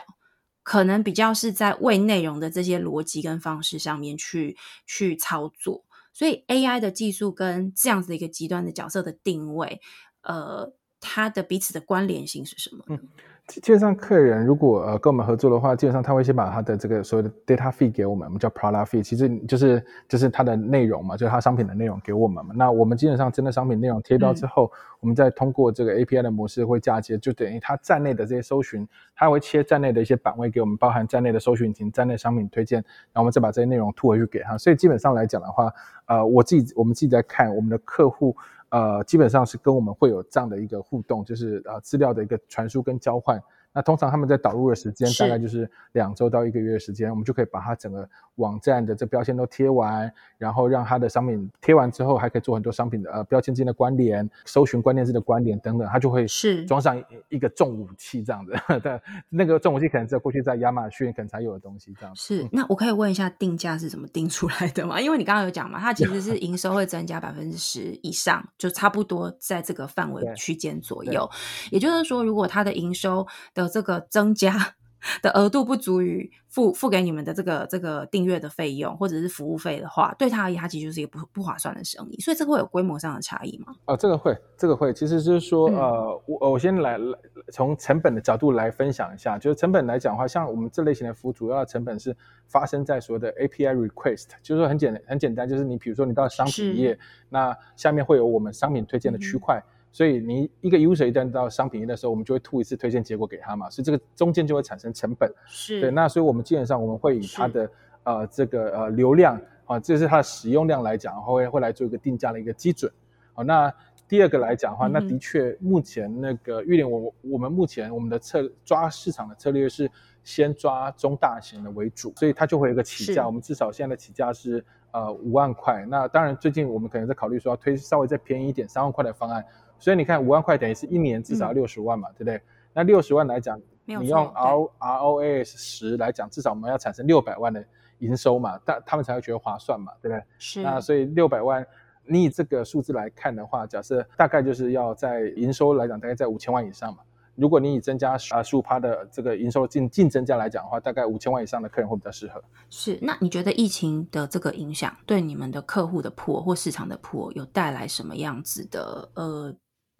[0.63, 4.55] 可能比较是在为内容的这些逻辑跟方式上面去
[4.87, 5.83] 去操作，
[6.13, 9.81] 所以 AI 的技术跟这样子一个极端的角色的定位，
[10.21, 10.73] 呃。
[11.05, 12.83] 它的彼此的关联性是什么？
[12.87, 12.99] 嗯，
[13.45, 22.53] 基本上客人如果呃跟我们合作的话，基本上他会先把他的这个所谓的 data fee 给我们，我们叫 product fee，其实就是就是它的内容嘛，就是它商品的内容给我们嘛。
[22.55, 32.77] 那我们基本上真的商品内容贴标之后，我们再通过这个 API 的模式会嫁接，就等于它站内的这些搜寻，它会切站内的一些版位给我们，包含站内的搜寻引擎、站内商品推荐，
[33.13, 34.57] 然后我们再把这些内容吐回去给他。
[34.57, 35.71] 所以基本上来讲的话，
[36.07, 38.35] 呃，我自己我们自己在看我们的客户。
[38.75, 43.41] 呃，基本上是跟我们会有这样的一个互动，就是呃资料的一个传输跟交换。
[43.75, 58.53] 那通常他们在导入的时间大概就是两周到一个月的时间，我们就可以把它整个网站的这标签都贴完，然后让它的商品贴完之后，还可以做很多商品的呃标签之间的关联、搜寻关键字的关联等等，它就会是装上一个重武器这样子。
[58.79, 62.15] 对，那个重武器可能只有过去在亚马逊可能才有的东西这样。
[62.15, 65.01] 是，那我可以问一下定价是怎么定出来的吗？
[65.01, 71.29] 因为你刚刚有讲嘛，它其实是 营收会增加百分之十以上，就差不多在这个范围区间左右。
[71.71, 74.53] 也就是说，如果它的营收的这个增加
[75.21, 82.19] 的额度不足以付付给你们的这个这个订阅的费用或者是服务费的话，对他而言，他其实就是一个不不划算的生意。
[82.19, 83.75] 所以这个会有规模上的差异吗？
[83.85, 84.91] 啊，这个会，这个会。
[84.91, 87.17] 其实就是说，呃，我我先来来
[87.51, 89.37] 从成本的角度来分享一下。
[89.37, 92.15] 就是成本来讲的话，像我们这类型的服务，主要的成本是
[92.47, 96.97] 发生在所谓的 API request，就是说很简很简单，就是你比如说你到商品页，
[97.29, 99.61] 那下面会有我们商品推荐的区块。
[99.95, 105.31] 所以你一个 user 一旦到商品页的时候，我们就会吐一次推荐结果给他嘛，所以这个中间就会产生成本。
[105.47, 107.69] 是对，那所以我们基本上我们会以它的
[108.03, 112.91] 呃这个呃流量啊，这是它的使用量来讲，会会来做一个定价的一个基准。
[113.31, 113.73] 好，那
[114.05, 119.89] 第二个来讲的话，那的确目前那个玉林，我我们目前我们的策抓市场的策略是
[120.25, 124.61] 先抓中大型的为主，所以它就会有一个起价，我们至少现在的起价是。
[124.95, 125.85] 呃五万块。
[125.89, 129.43] 那当然最近我们可能在考虑说要推稍微再便宜一点三万块的方案。
[129.77, 132.41] 所以你看五万块等于是一年至少要六十万嘛，对不对？
[132.73, 137.63] 那六十万来讲，你用 R R O A S 十来讲，至少我们要产生六百万的
[137.99, 140.23] 营收嘛，但他们才会觉得划算嘛，对不对？
[140.37, 140.61] 是。
[140.61, 141.65] 那所以六百万，
[142.03, 146.99] 你以这个数字来看的话，假设大概就是要在营收来讲，大概在五千万以上嘛。
[147.35, 152.43] 如果你以增加啊十五趴的这个营收净净增加来讲的话，大概五千万以上的客人会比较适合。
[152.69, 152.99] 是。
[153.01, 159.55] 那你觉得疫情的这个影响对你们的客户的破或市场的破有带来什么样子的呃？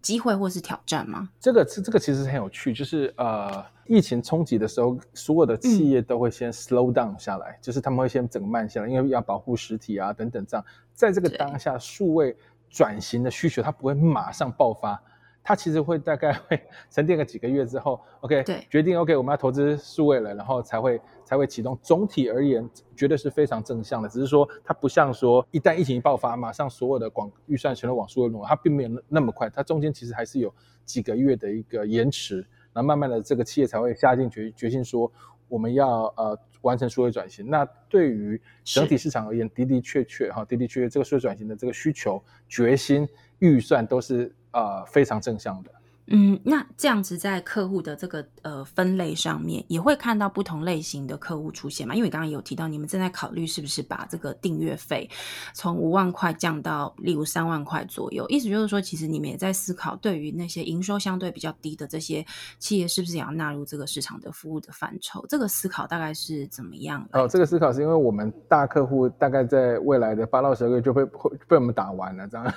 [0.06, 1.28] 机会或是挑战吗？
[1.40, 10.64] 这个是这个其实很有趣，就是呃，疫情冲击的时候，所有的企业都会先 slow down 下来，就是他们会先整个慢下来，因为要保护实体啊等等这样，
[10.94, 12.36] 在这个当下，数位
[12.70, 15.02] 转型的需求它不会马上爆发。
[15.42, 21.78] 它其实会大概会沉淀个几个月之后，OK，对，决定 OK，我们要投资数位了，然后才会才会启动。
[21.82, 24.08] 总体而言，绝对是非常正向的。
[24.08, 29.50] 只是说，它不像说一旦疫情一爆发，马上所有的广预算全都往数位挪，它并没有那么快。
[29.50, 30.50] 它中间其实还是有
[30.86, 32.36] 几个月的一个延迟，
[32.72, 35.12] 然后慢慢的这个企业才会下定决决心说，
[35.48, 37.50] 我们要呃完成数位转型。
[37.50, 43.06] 那对于整体市场而言，的的确确哈，的的确确这个数位转型的这个需求、决心、
[43.40, 44.32] 预算都是。
[44.52, 45.70] 呃，非常正向的。
[46.08, 51.94] 嗯，那这样子在客户的这个呃分类上面，也会看到不同类型的客户出现嘛？
[51.94, 55.10] 因为刚刚有提到，你们正在考虑是不是把这个订阅费
[55.52, 58.24] 从五万块降到例如三万块左右。
[58.28, 62.24] 意思就是说，其实你们也在思考，对于那些营收相对比较低的这些
[62.58, 65.26] 企业，是不是也要纳入这个市场的服务的范畴？
[65.28, 67.04] 这个思考大概是怎么样？
[67.12, 72.54] 哦，这个思考是因为我们大客户大概在未来的八到十个月就会会被我们打完了，这样。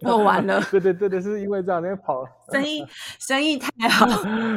[0.00, 0.60] 做完了。
[0.72, 2.26] 对对对对，是因为这样，因为跑。
[2.50, 2.84] 生意
[3.18, 4.06] 生意太好，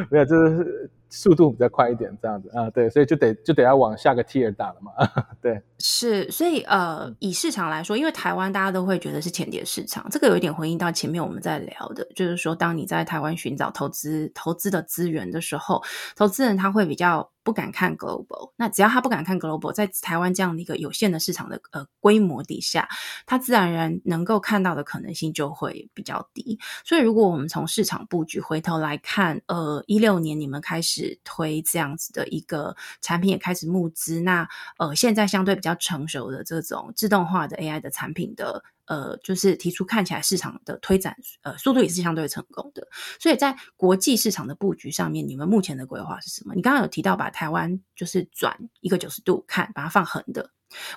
[0.09, 4.91] 没有，就是速度比较快一点，这样子啊，对，所以就得就得要往下个 tier 打了嘛，
[5.39, 15.83] 对，是，所以呃，以市场来说，因为台湾大家都会觉得是前碟市场，这个有一点回应到前面我们在聊的，就是说，当你在台湾寻找投资投资的资源的时候，
[16.15, 17.29] 投资人他会比较。
[17.43, 22.87] 不敢看 global，那只要他不敢看 global，在台湾这样的一个有限的市场的呃规模底下，
[23.25, 26.59] 他自然而然能够看到的可能性就会比较低。
[26.85, 38.63] 所以，如果我们从市场布局回头来看，呃，一六年你们开始推这样子的一个产品，也开始募资，那呃，现在相对比较成熟的这种自动化的 AI 的产品的。
[38.85, 42.85] 呃，就是提出看起来市场的推展，呃，速度也是相对成功的。
[43.21, 46.53] 所以在国际市场的布局上面，你们目前的规划是什么？
[46.55, 50.49] 你刚刚有提到把台湾就是转一个九十度看，把它放横的。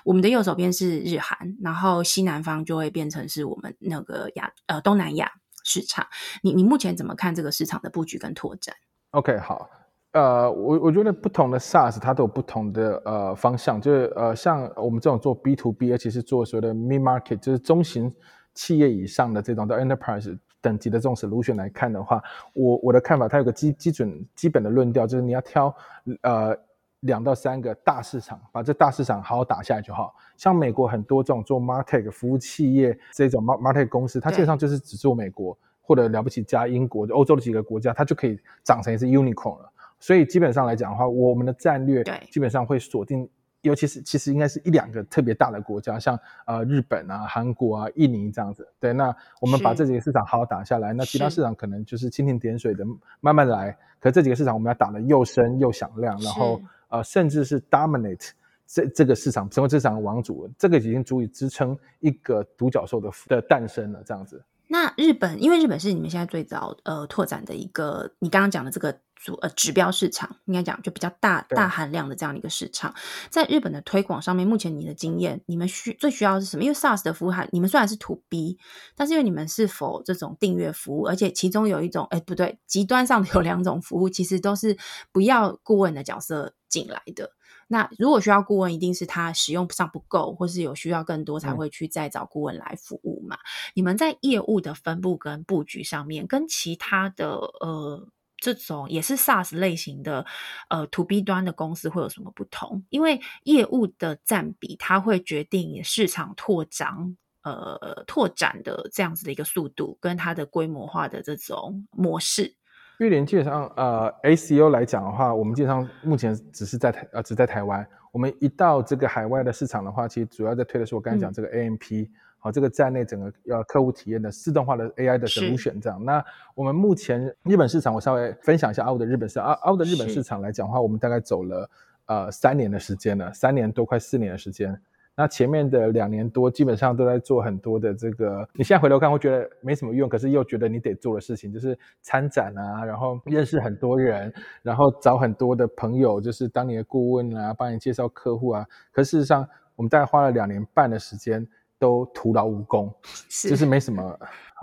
[0.03, 5.31] 我们的右手边是日韩，然后西南方就会变成是我们那个亚呃东南亚
[5.63, 6.05] 市场。
[6.41, 8.75] 你你目前怎么看这个市场的布局跟拓展
[9.11, 9.69] ？OK，好。
[10.15, 18.09] 呃，我我觉得不同的 SaaS 它都有不同的呃方向，就是呃像我们这种做 B to B，而且是做所谓的 mid market，就是中型
[18.53, 22.23] 企业以上的这种的 enterprise 等级的这种 solution 来看的话，
[22.53, 25.75] 我我的看法，它有个基基准基本的论调，就是你要挑
[26.21, 26.55] 呃
[27.01, 30.15] 两到三个大市场，把这大市场好好打下来就好。
[30.37, 39.71] 像美国很多这种做 market 服务企业这种 market 公司，它基本上就是只做美国或者了不起加英国、欧洲的几个国家，它就可以长成一只 unicorn 了。
[40.05, 43.27] 所以基本上来讲的话，我们的战略基本上会锁定，
[43.61, 46.15] 尤其是其实应该是一两个特别大的国家，像
[46.45, 48.67] 呃日本啊、韩国啊、印尼这样子。
[48.79, 52.85] 对，那我们把这几个市场好好打下来，那其他市场可能就是蜻蜓点水的
[53.19, 53.75] 慢慢来。
[53.99, 58.29] 可这几个市场我们要打得又深又响亮，然后呃甚至是 dominate
[58.67, 64.03] 这这个市场，成为市场的王主，这个已经足以支撑一个独角兽的的诞生了。
[64.05, 64.39] 这样子。
[64.67, 72.93] 那日本，因为日本是你们现在最早呃拓展的一个，你刚刚讲的这个主呃指标市场，应该讲就比较大大含量的这样的一个市场，
[73.29, 76.63] 在日本的推广上面，目前你的经验，你们需最需要是什么？
[76.63, 78.57] 因为 SaaS 的服务还，你们虽然是 To B，
[78.95, 84.77] 但是因为你们是否这种订阅服务，而且其中有一种，哎不对，极端上的有两种服务，其实都是
[85.11, 87.31] 不要顾问的角色进来的。
[87.67, 93.37] 那如果需要顾问，一定是他使用上不够，或是有需要更多才会去再找顾问来服务嘛？
[93.73, 100.25] 你们在业务的分布跟布局上面，跟其他的呃这种也是 SaaS 类型的
[100.69, 102.83] 呃 To B 端的公司会有什么不同？
[102.89, 112.55] 因为业务的占比，它会决定市场拓展呃拓展的这样子的一个速度，跟它的规模化的这种模式。
[112.99, 117.85] 玉林基本上，呃，ACU 来讲的话，我们基本上目前只是在台，呃，只在台湾。
[118.11, 126.01] 我们一到这个海外的市场的话，其实主要在推的是我刚才讲这个 AMP，好，这个站内整个呃客户体验的自动化的 AI 的 solution 这样。
[126.05, 126.23] 那
[126.53, 131.69] 我们目前日本市场，我稍微分享一下澳的日本市澳澳的日本市场来讲的话，我们大概走了
[132.05, 134.79] 呃三年的时间了，三年多快四年的时间。
[135.17, 148.65] 那前面的两年多，基本上都在做很多的这个，你现在回头看会觉得没什么用，可是又觉得你得做的事情，就是参展啊，然后认识很多人，然后找很多的朋友，就是当你的顾问啊，帮你介绍客户啊。
[148.91, 149.47] 可事实上，
[149.77, 151.47] 我们大概花了两年半的时间，
[151.79, 152.93] 都徒劳无功，
[153.29, 154.19] 是就是没什么。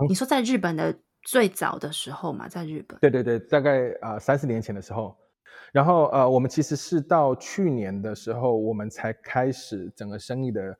[0.07, 2.99] 你说在日本的最早的时候嘛，在日本？
[2.99, 5.15] 对对对，大概啊三四年前的时候。
[5.73, 10.77] 然后呃，我们其实是到去年的时候，我们才开始整个生意的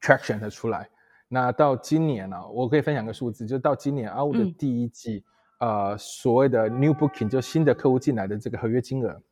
[0.00, 0.88] traction 的出来。
[1.28, 5.22] 那到今年呢，我可以分享个数字，就到今年阿五的第一季，
[5.60, 9.22] 呃，所谓的 new booking 就新的客户进来的这个合约金额，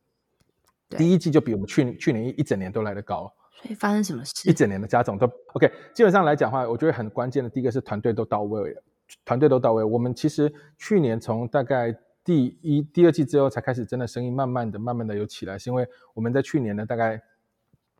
[0.91, 3.31] 第一季就比我们去去年一一整年都来得高。
[3.61, 4.49] 所以发生什么事？
[4.49, 5.69] 一整年的加总都 OK。
[5.93, 8.83] 基本上来讲的话，我觉得很关键的第一个是团队都到位了，
[9.25, 9.83] 团队都到位。
[9.83, 11.93] 我们其实去年从大概
[12.23, 17.21] 第一、第二季之后才开始，真的生意慢慢的、慢慢的有起来，是因为我们在去年的大概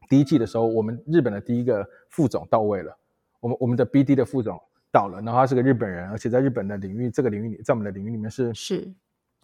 [0.08, 2.96] 第一季的时候，我们日本的第一个副总到位了，
[3.40, 4.62] 我们我们的 BD 的副总
[4.92, 8.94] 到了，然后他是个日本人，而且在日本的领域这个领域里，在我们的领域里面是是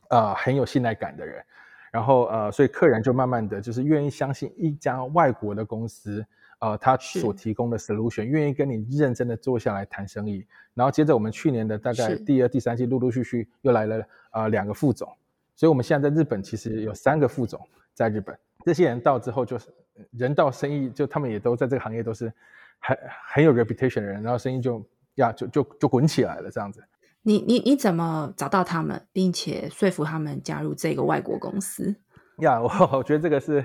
[0.09, 1.43] 呃很有信赖感的人，
[1.91, 6.25] 然后呃，所以客人就慢慢的就是愿意相信一家外国的公司。
[6.59, 10.43] 呃，他所提供的 solution，愿意跟你认真的坐下来谈生意，
[10.73, 15.07] 然后接着我们去年的大概第二、第三季，陆陆续续又来了呃两个副总，
[15.55, 17.61] 所以我们现在在日本其实有三个副总
[17.93, 18.35] 在日本。
[18.65, 19.67] 这些人到之后就是
[20.09, 22.33] 人到生意，就他们也都在这个行业都是
[22.79, 22.97] 很
[23.27, 24.83] 很有 reputation 的人，然后生意就
[25.15, 26.83] 呀就就就滚起来了这样子。
[27.21, 31.95] 你你你怎么找到他们，并且说服他们加入这个外国公司？
[32.39, 33.63] 呀，我我觉得这个是。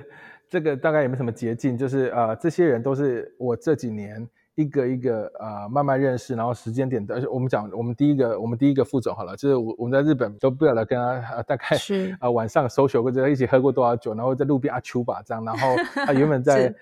[0.53, 7.15] 这个大概也没什么捷径，就是呃，这些人都是我这几年一个一个呃慢慢认识，然后时间点的。
[7.15, 15.43] 而且我们讲，我们第一个，我们第一个副总好了，就是我我们在日本都不晓得跟他大概是啊晚上 social 或者一起喝过多少酒，然后在路边阿丘吧这样。
[15.43, 15.75] 然后
[16.05, 16.75] 他原本在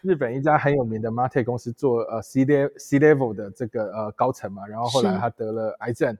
[0.00, 6.16] 日本一家很有名的 Marte 公司做呃 C level C level 的这个呃高层嘛，然后后来他得了癌症。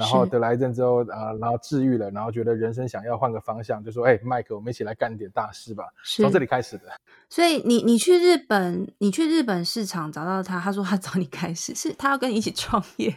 [0.00, 5.84] 然后得癌症之后啊，然后治愈了，然后觉得人生想要换个方向，就说：“哎，麦克，我们一起来干点大事吧。”
[6.16, 6.84] 从这里开始的。
[7.28, 13.14] 所以你你去日本，你去日本市场找到他，他说他找你开始，是他要跟你一起创业，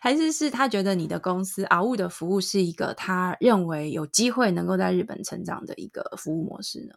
[0.00, 6.94] 还是是他觉得你的公司阿物的服务是一个他认为有机会能够在日本成长的一个服务模式呢？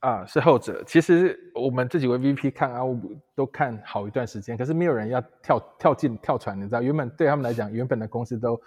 [0.00, 0.82] 啊，是后者。
[0.86, 2.98] 其实我们这几位 VP 看阿五
[3.34, 6.80] 都看好一段时间，可是没有人要跳跳进跳船，你知道？
[6.80, 8.58] 原本对他们来讲，原本的公司都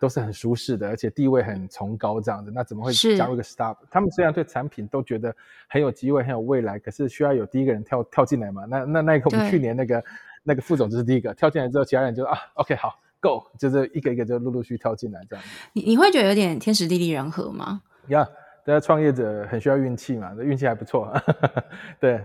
[0.00, 3.76] 都是很舒适的，而且地位很崇高这样子，那怎么会加入一个 startup？
[3.90, 5.34] 他们虽然对产品都觉得
[5.68, 8.64] 很有机会、很有未来，可是需要有第一个人跳跳进来嘛？
[8.64, 10.02] 那那那一刻，我们去年那个
[10.42, 15.44] 那个副总就是第一个跳进来之后，其他人就啊，OK，好，Go，就是一个一个就陆陆续跳进来这样。
[15.74, 17.82] 你你会觉得有点天时地利人和吗？
[18.06, 18.26] 呀。
[18.70, 21.10] 那创业者很需要运气嘛，运气还不错。
[21.98, 22.22] 对，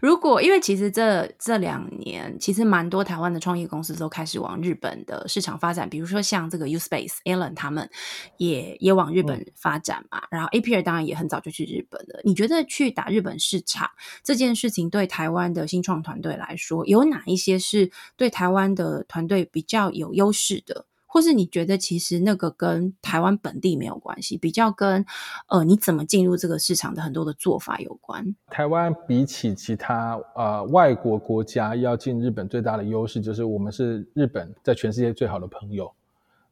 [0.00, 7.90] 如果因为其实这这两年，其实蛮多台湾的创业公司都开始往日本的市场发展，比如说像这个 U Space Alan 他们
[8.36, 10.22] 也也往日本发展嘛。
[10.30, 12.20] 然后 A P R 当然也很早就去日本了。
[12.22, 13.90] 你觉得去打日本市场
[14.22, 20.86] 这件事情，对台湾的新创团队来说，有哪一些是对台湾的团队比较有优势的？
[21.12, 25.04] 或是你觉得其实那个跟台湾本地没有关系，比较跟
[25.46, 28.34] 呃你怎么进入这个市场的很多的做法有关。
[28.46, 35.92] 台湾比起其他呃外国国家要进日本最大的优势就是我们是日本在全世界最好的朋友，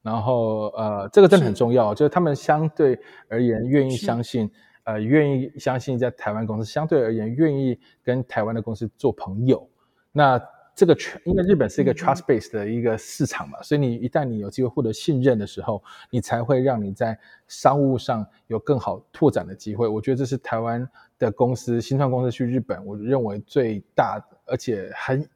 [0.03, 4.51] 然后呃这个真的很重要，就是他们相对而言愿意相信
[4.85, 9.67] 呃愿意相信在台湾公司相对而言愿意跟台湾的公司做朋友，
[10.13, 10.39] 那。
[10.81, 17.19] 这个全，因为日本是一个 trust base 的一个市场嘛，所以你一旦你有机会获得信任的时候，你才会让你在
[17.49, 19.87] 商务上有更好拓展的机会。
[19.87, 25.29] 我觉得这是台湾的公司新创公司去日本，我认为最大而且很，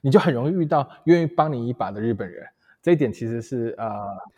[0.00, 2.46] 你就很容易遇到愿意帮你一把的日本人。
[2.80, 3.90] 这一点其实是呃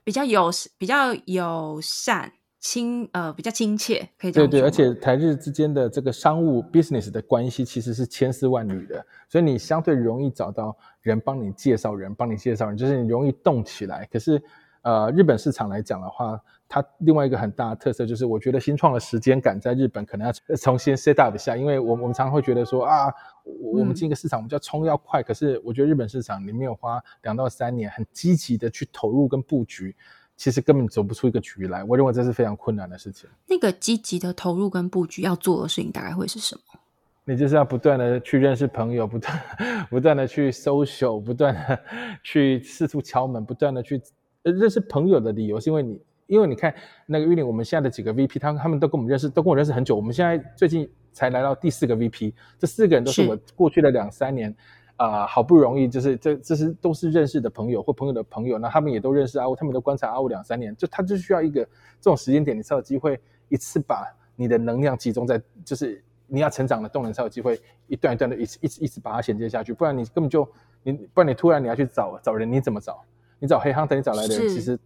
[0.04, 2.32] 比较友比较友善。
[2.68, 14.04] 亲，呃，比较亲切，可以这样对对，而且台日之间的这个商务 business 的关系其实是千丝万缕的，所以你相对容易找到人帮你介绍人，帮你介绍人，就是你容易动起来。
[14.12, 14.42] 可是，
[14.82, 23.12] 呃，日本市场来讲的话，它另外一个很大的特色就是，我觉得新创的时间感在日本可能要重新 set up 一下，因为我我们常常会觉得说啊，
[23.44, 29.94] 我们进一个市场，我们就要冲要快，可是我觉得日本市场你没有花两到三年很积极的去投入跟布局。
[30.36, 33.28] 其实根本走不出一个局来，我认为这是非常困难的事情。
[33.46, 36.80] 那个积极的投入跟布局要做的事情，大概会是什么？
[37.24, 39.42] 你就是要不断的去认识朋友，不断
[39.90, 41.80] 不断的去 social，不断的
[42.22, 44.00] 去四处敲门，不断的去
[44.42, 46.72] 认识朋友的理由，是因为你因为你看
[47.04, 49.96] 那个玉林，我们现在的几个 VP，他他们都跟我们认识，都跟我认识很久。
[49.96, 54.54] 我们现在最近才来到第四个 VP，这四个人都是我过去的两三年
[54.96, 61.62] 啊，好不容易就是这这是都是认识的朋友或朋友的朋友，那他们也都认识阿五，他们都观察阿五两三年，就他就需要一个
[62.00, 70.48] 这种时间点，你才有机会一次把你的能量集中在，就是你要成长的动能才有机会一段一段的一次一次一次把它衔接下去，不然你根本就
[70.82, 73.02] 你不然你突然你要去找找人，你怎么找？
[73.38, 74.78] 你找黑亨等你找来的人，其实。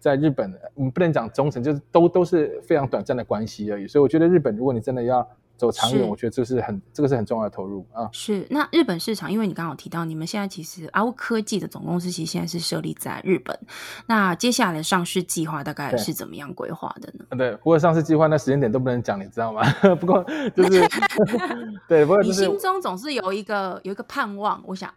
[0.00, 3.88] 在日本，我们不能讲忠诚，就是都都是非常短暂的关系而已。
[3.88, 5.28] 所以我觉得日本，如果你真的要
[5.58, 8.08] 走长远，我觉得这是很这个是很重要的投入啊。
[8.12, 13.58] 是那日本市场，因为你刚刚有提到，你们现在其实阿乌科技的总公司其实现在是设立在日本。
[14.06, 17.24] 那接下来的上市计划大概是怎么样规划的呢？
[17.36, 19.62] 对，不过上市计划那时间点都不能讲，你知道吗？
[20.00, 20.24] 不过
[20.56, 20.88] 就是
[21.88, 24.88] 对，不过你心中总是有一个有一个盼望，我想，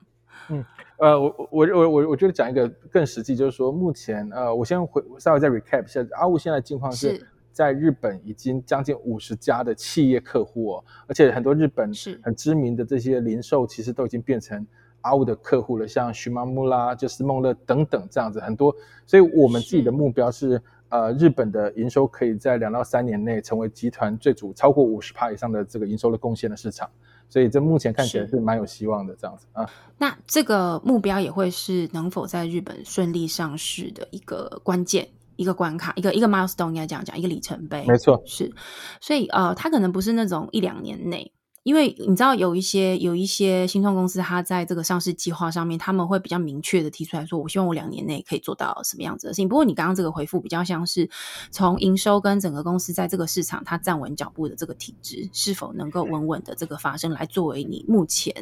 [0.49, 0.63] 嗯。
[0.97, 14.65] 呃，我我我我我觉得讲一个更实际，就是说目前呃，我先回稍微再 recap 一下，阿雾现在境况是在日本已经将近五十家的企业客户哦，而且很多日本是很知名的这些零售其实都已经变成
[15.01, 18.75] 阿雾的客户了，像徐妈木啦、就是梦乐等等这样子很多，
[19.05, 26.89] 所以我们自己的目标是呃，日本的营收可以在两到三年内成为集团最主超过五十趴以上的这个营收的贡献的市场。
[27.29, 29.65] 所以这目前看起来是蛮有希望的，这样子啊。
[29.97, 35.07] 那这个目标也会是能否在日本顺利上市的一个关键、
[35.41, 37.83] 一个关卡、一个一个 milestone，应该这样讲，一个里程碑。
[37.87, 38.53] 没错，是。
[39.01, 41.33] 所以呃，它可能不是那种一两年内。
[41.63, 49.47] 因为你知道有一些有一些新创公司，它在这个上市计划上面，他们会比较明确的提出来说，我希望我两年内可以做到什么样子的事情。
[49.47, 51.07] 不过你刚刚这个回复比较像是
[51.51, 58.33] 从营收跟整个公司在这个市场它站稳脚步的这个体制是否能够稳稳的这个发生，来作为你目前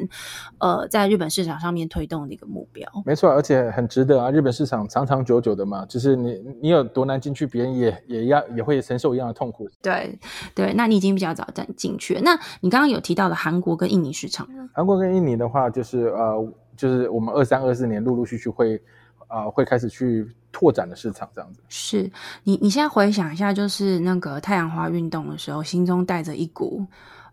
[0.56, 2.90] 呃在日本市场上面推动的一个目标。
[3.04, 4.30] 没错，而且很值得啊！
[4.30, 9.68] 日本市场长长久久的嘛，就是你你有多难进去，别人也也要也会承受一样的痛苦。
[9.82, 10.18] 对
[10.54, 12.22] 对，那你已经比较早站进去了。
[12.22, 13.09] 那你刚刚有提。
[13.10, 18.80] 提到的韩国跟印尼市场，韩国跟印尼的话，就是呃，就是我们二三二四年陆陆续续会
[19.26, 21.60] 啊，会开始去拓展的市场，这样子。
[21.68, 22.08] 是
[22.44, 26.86] 你你现在回想一下，就是那个太阳花运动的时候，心中带着一股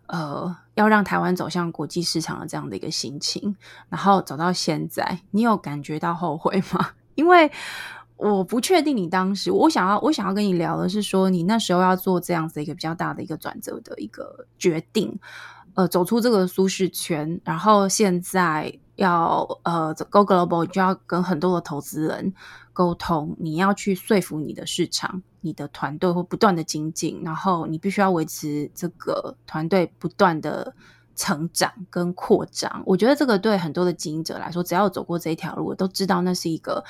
[0.08, 3.54] 呃，要让台湾走向国际市场的这样的一个心情，
[3.88, 6.90] 然后走到现在，你有感觉到后悔吗？
[7.14, 7.48] 因为
[8.16, 15.16] 我不确定你当时，我想要我想要跟你聊的是说，你那时候要做这样子一个比较大的一个转折的一个决定。
[15.78, 22.34] 呃，走出这个舒适圈，然后现在要呃，Go Global 就要跟很多的投资人
[22.72, 30.74] 沟通，你要去说服你的市场，你的团队会不断的精进，然后你必须要维持这个团队不断的。
[31.18, 36.84] 成长跟扩张，我觉得这个对很多的经营者来说，只要走过这一条路，都知道那是一个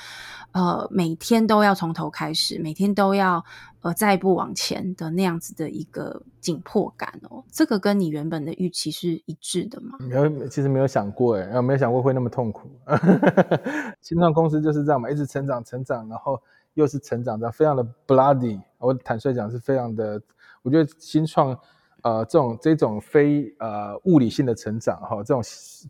[0.51, 3.43] 呃每天都要从头开始，每天都要
[3.81, 7.43] 呃再一步往前的那样子的一个紧迫感哦。
[7.51, 9.97] 这个跟你原本的预期是一致的吗？
[9.99, 12.69] 没有，其实没有想过哎，没有想过会那么痛苦。
[13.99, 16.39] 新创公司就是这样嘛，一直成长成长，然后
[16.75, 18.61] 又是成长的，非常的 bloody。
[18.77, 20.21] 我坦率讲是非常的，
[20.61, 21.59] 我觉得新创。
[22.03, 25.41] 呃，这种这种非呃物理性的成长哈，这种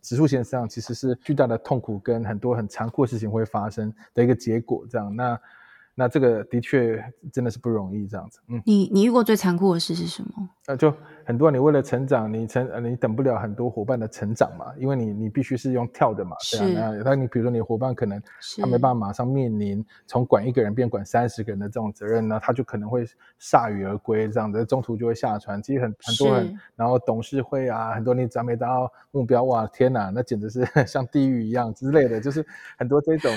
[0.02, 5.40] 指数型上其实是巨大的痛苦跟很多很残酷的事情会发生的一个结果，这样那。
[5.94, 8.40] 那这个的确真的是不容易，这样子。
[8.48, 10.48] 嗯，你你遇过最残酷的事是什么？
[10.66, 16.36] 呃，就很多，你为了成长，你成呃你等不了很多伙伴的成长嘛，因为你你必须是用跳的嘛。
[16.40, 16.72] 是。
[16.72, 18.22] 那那你比如说你伙伴可能
[18.58, 23.04] 他没办法马上面临从管一个人变管三十个人的这种责任呢，他就可能会
[23.38, 25.60] 铩羽而归，这样子中途就会下船。
[25.62, 32.46] 其实很很多人，然后董事会啊，很多你只要没达到目标，哇，天哪，那简直是 像地狱一样之类的，就是
[32.78, 33.30] 很多这种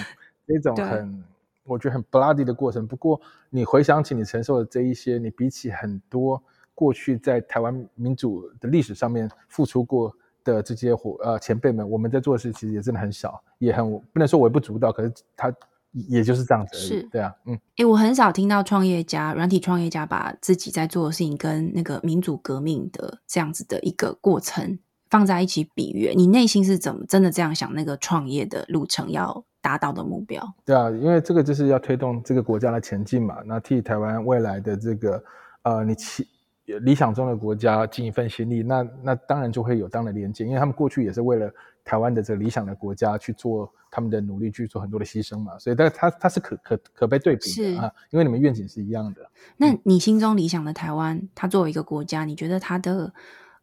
[0.48, 1.24] 这种很。
[1.66, 2.86] 我觉得很 bloody 的过程。
[2.86, 6.42] 不过，你回想起你承受的这一些，你比起很多
[6.76, 15.54] 过去在台湾民主的历史上面付出过的这些伙呃前辈们，我们在做的事其实也真的很少，也很不能说微不足道，可是他
[15.92, 17.08] 也就是这样子而已。
[17.12, 17.58] 对啊，嗯。
[17.78, 26.14] 哎，我很少听到创业家、软体创业家把自己在做的事情跟那个民主革命的这样子的一个过程放在一起比喻。
[26.16, 27.74] 你内心是怎么真的这样想？
[27.76, 29.46] 那个创业的路程要？
[29.64, 33.38] 达到的目标，对啊，因为这个就是要推动这个国家的前进嘛。
[33.46, 35.24] 那替台湾未来的这个
[35.62, 36.28] 呃，你期
[36.66, 41.50] 理想中的国家尽一份心力，那那当然就会有当的连接，因为他们过去也是为了
[41.86, 45.58] 台湾的这个理想的国家去做他们的努力，去做很多的牺牲嘛。
[45.58, 49.22] 所以，但他他是可可可被对比的啊，因为你们愿景是一样的。
[49.56, 53.14] 那你心中理想的台湾，它作为一个国家，你觉得它的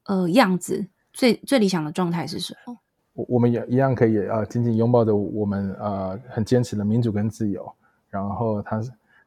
[0.05, 2.79] 呃样子最最理想的状态是什么？
[3.29, 7.71] 我们也一样可以啊，紧紧拥抱着我们啊，很坚持的民主跟自由。
[8.09, 8.81] 然后他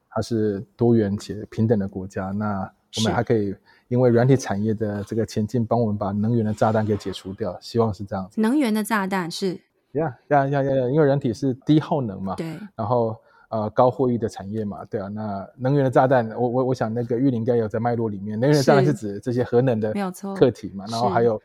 [0.10, 2.32] 它是多元且平等的国家。
[2.32, 3.56] 那我们还可以
[3.88, 7.58] 因为软体产业的这个前进，帮我们把能源的炸弹给解除掉。
[7.62, 8.42] 希望是这样子。
[8.42, 9.60] 能源的炸弹是
[9.94, 10.90] 呀呀呀呀呀！
[10.90, 13.16] 因为软体是低耗能嘛，对，然后
[13.50, 15.08] 呃高获益的产业嘛，对啊。
[15.08, 21.42] 那能源的炸弹，我我我想那个玉林应该有在脉络里面，能源的炸弹是是指这些核能的没有错课题嘛，然后还有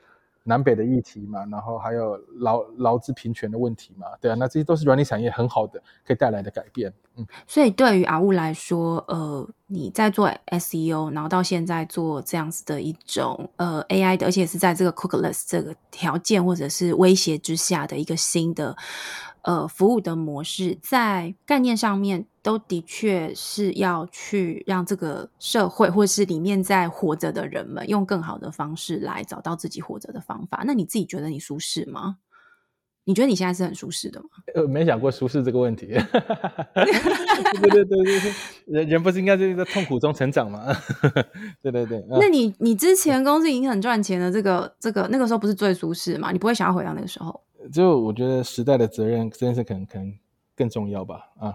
[0.48, 4.34] 南北的议题嘛，然后还有劳劳资平权的问题嘛，对啊。
[4.34, 7.26] 那这些都是软体产业很好的可以带来的改变，嗯。
[7.46, 18.74] 所以对于阿雾来说，呃，你在做 SEO，然后到现在做这样子的一种呃 AI 的，而且是在这个 cookless 这个条件或者是威胁之下的一个新的
[19.42, 30.62] 呃服务的模式，在概念上面都的确是要去让这个社会或是里面在活着的人们用更好的方式来找到自己活着的方法。
[30.66, 32.16] 那你自己觉得你舒适吗？
[33.08, 34.28] 你觉得你现在是很舒适的吗？
[34.54, 35.86] 呃，没想过舒适这个问题。
[35.86, 35.96] 对
[37.70, 38.32] 对对对对，
[38.66, 40.66] 人人不是应该在痛苦中成长吗？
[41.62, 41.98] 对对对。
[42.00, 46.32] 嗯那你你之前公司已经很赚钱了，这个这个那个时候不是最舒适嘛？
[46.32, 47.40] 你不会想要回到那个时候？
[47.72, 50.12] 就我觉得时代的责任这件事可能可能
[50.54, 51.30] 更重要吧。
[51.40, 51.54] 啊，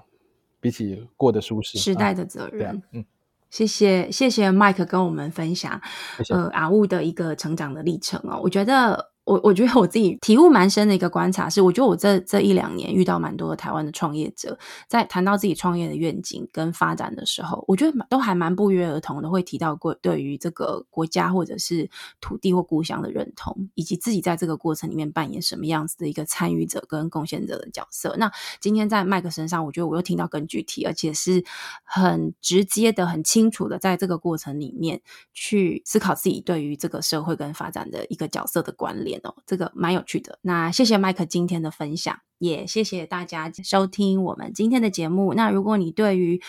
[0.59, 3.05] 比起过得舒适，时代啊的责任。，嗯，
[3.51, 5.79] 谢谢谢谢 Mike 跟我们分享
[6.17, 6.33] 谢谢。
[6.33, 8.39] 呃阿雾的一个成长的历程哦。
[8.41, 14.57] 我觉得我我觉得我自己体悟蛮深的一个观察是，我觉得我这这一两年遇到蛮多的台湾的创业者，
[14.87, 28.15] 在谈到自己创业的愿景跟发展的时候，我觉得都还蛮不约而同的会提到过对于这个国家或者是土地或故乡的认同，以及自己在这个过程里面扮演什么样子的一个参与者跟贡献者的角色。
[28.17, 31.43] 那今天在麦克身上，我觉得我又听到更具体，而且是
[31.83, 35.01] 很直接的、很清楚的，在这个过程里面
[35.33, 40.39] 去思考自己对于这个社会跟发展的一个角色的关联哦，这个蛮有趣的。
[40.41, 42.19] 那谢谢麦克今天的分享。
[42.43, 45.33] 也谢谢大家收听我们今天的节目。
[45.33, 46.41] 那如果你对于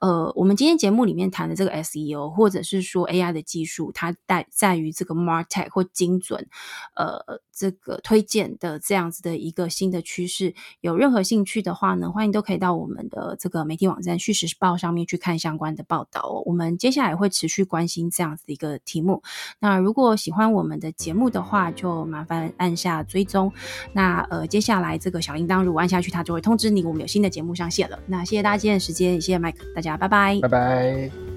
[0.00, 6.48] 呃我们今天节目里面谈的这个 SEO，或者是说 AI 的技术，它在在于这个 MarTech 或精准
[6.96, 16.42] 呃这个推荐的这样子的一个新的趋势，有任何兴趣的话呢，欢迎都可以到我们的这个媒体网站《叙事报》上面去看相关的报道哦。
[16.44, 19.22] 我们接下来会持续关心这样子的一个题目。
[19.60, 23.52] 那如果喜欢我们的节目的话，就麻烦按下追踪。
[23.92, 27.98] 那呃，接下来这个小铃铛如果按下去，它就会通知你我们有新的节目上线了。
[28.06, 31.35] 那谢谢大家今天的时间，也谢谢麦克，大家拜拜拜拜。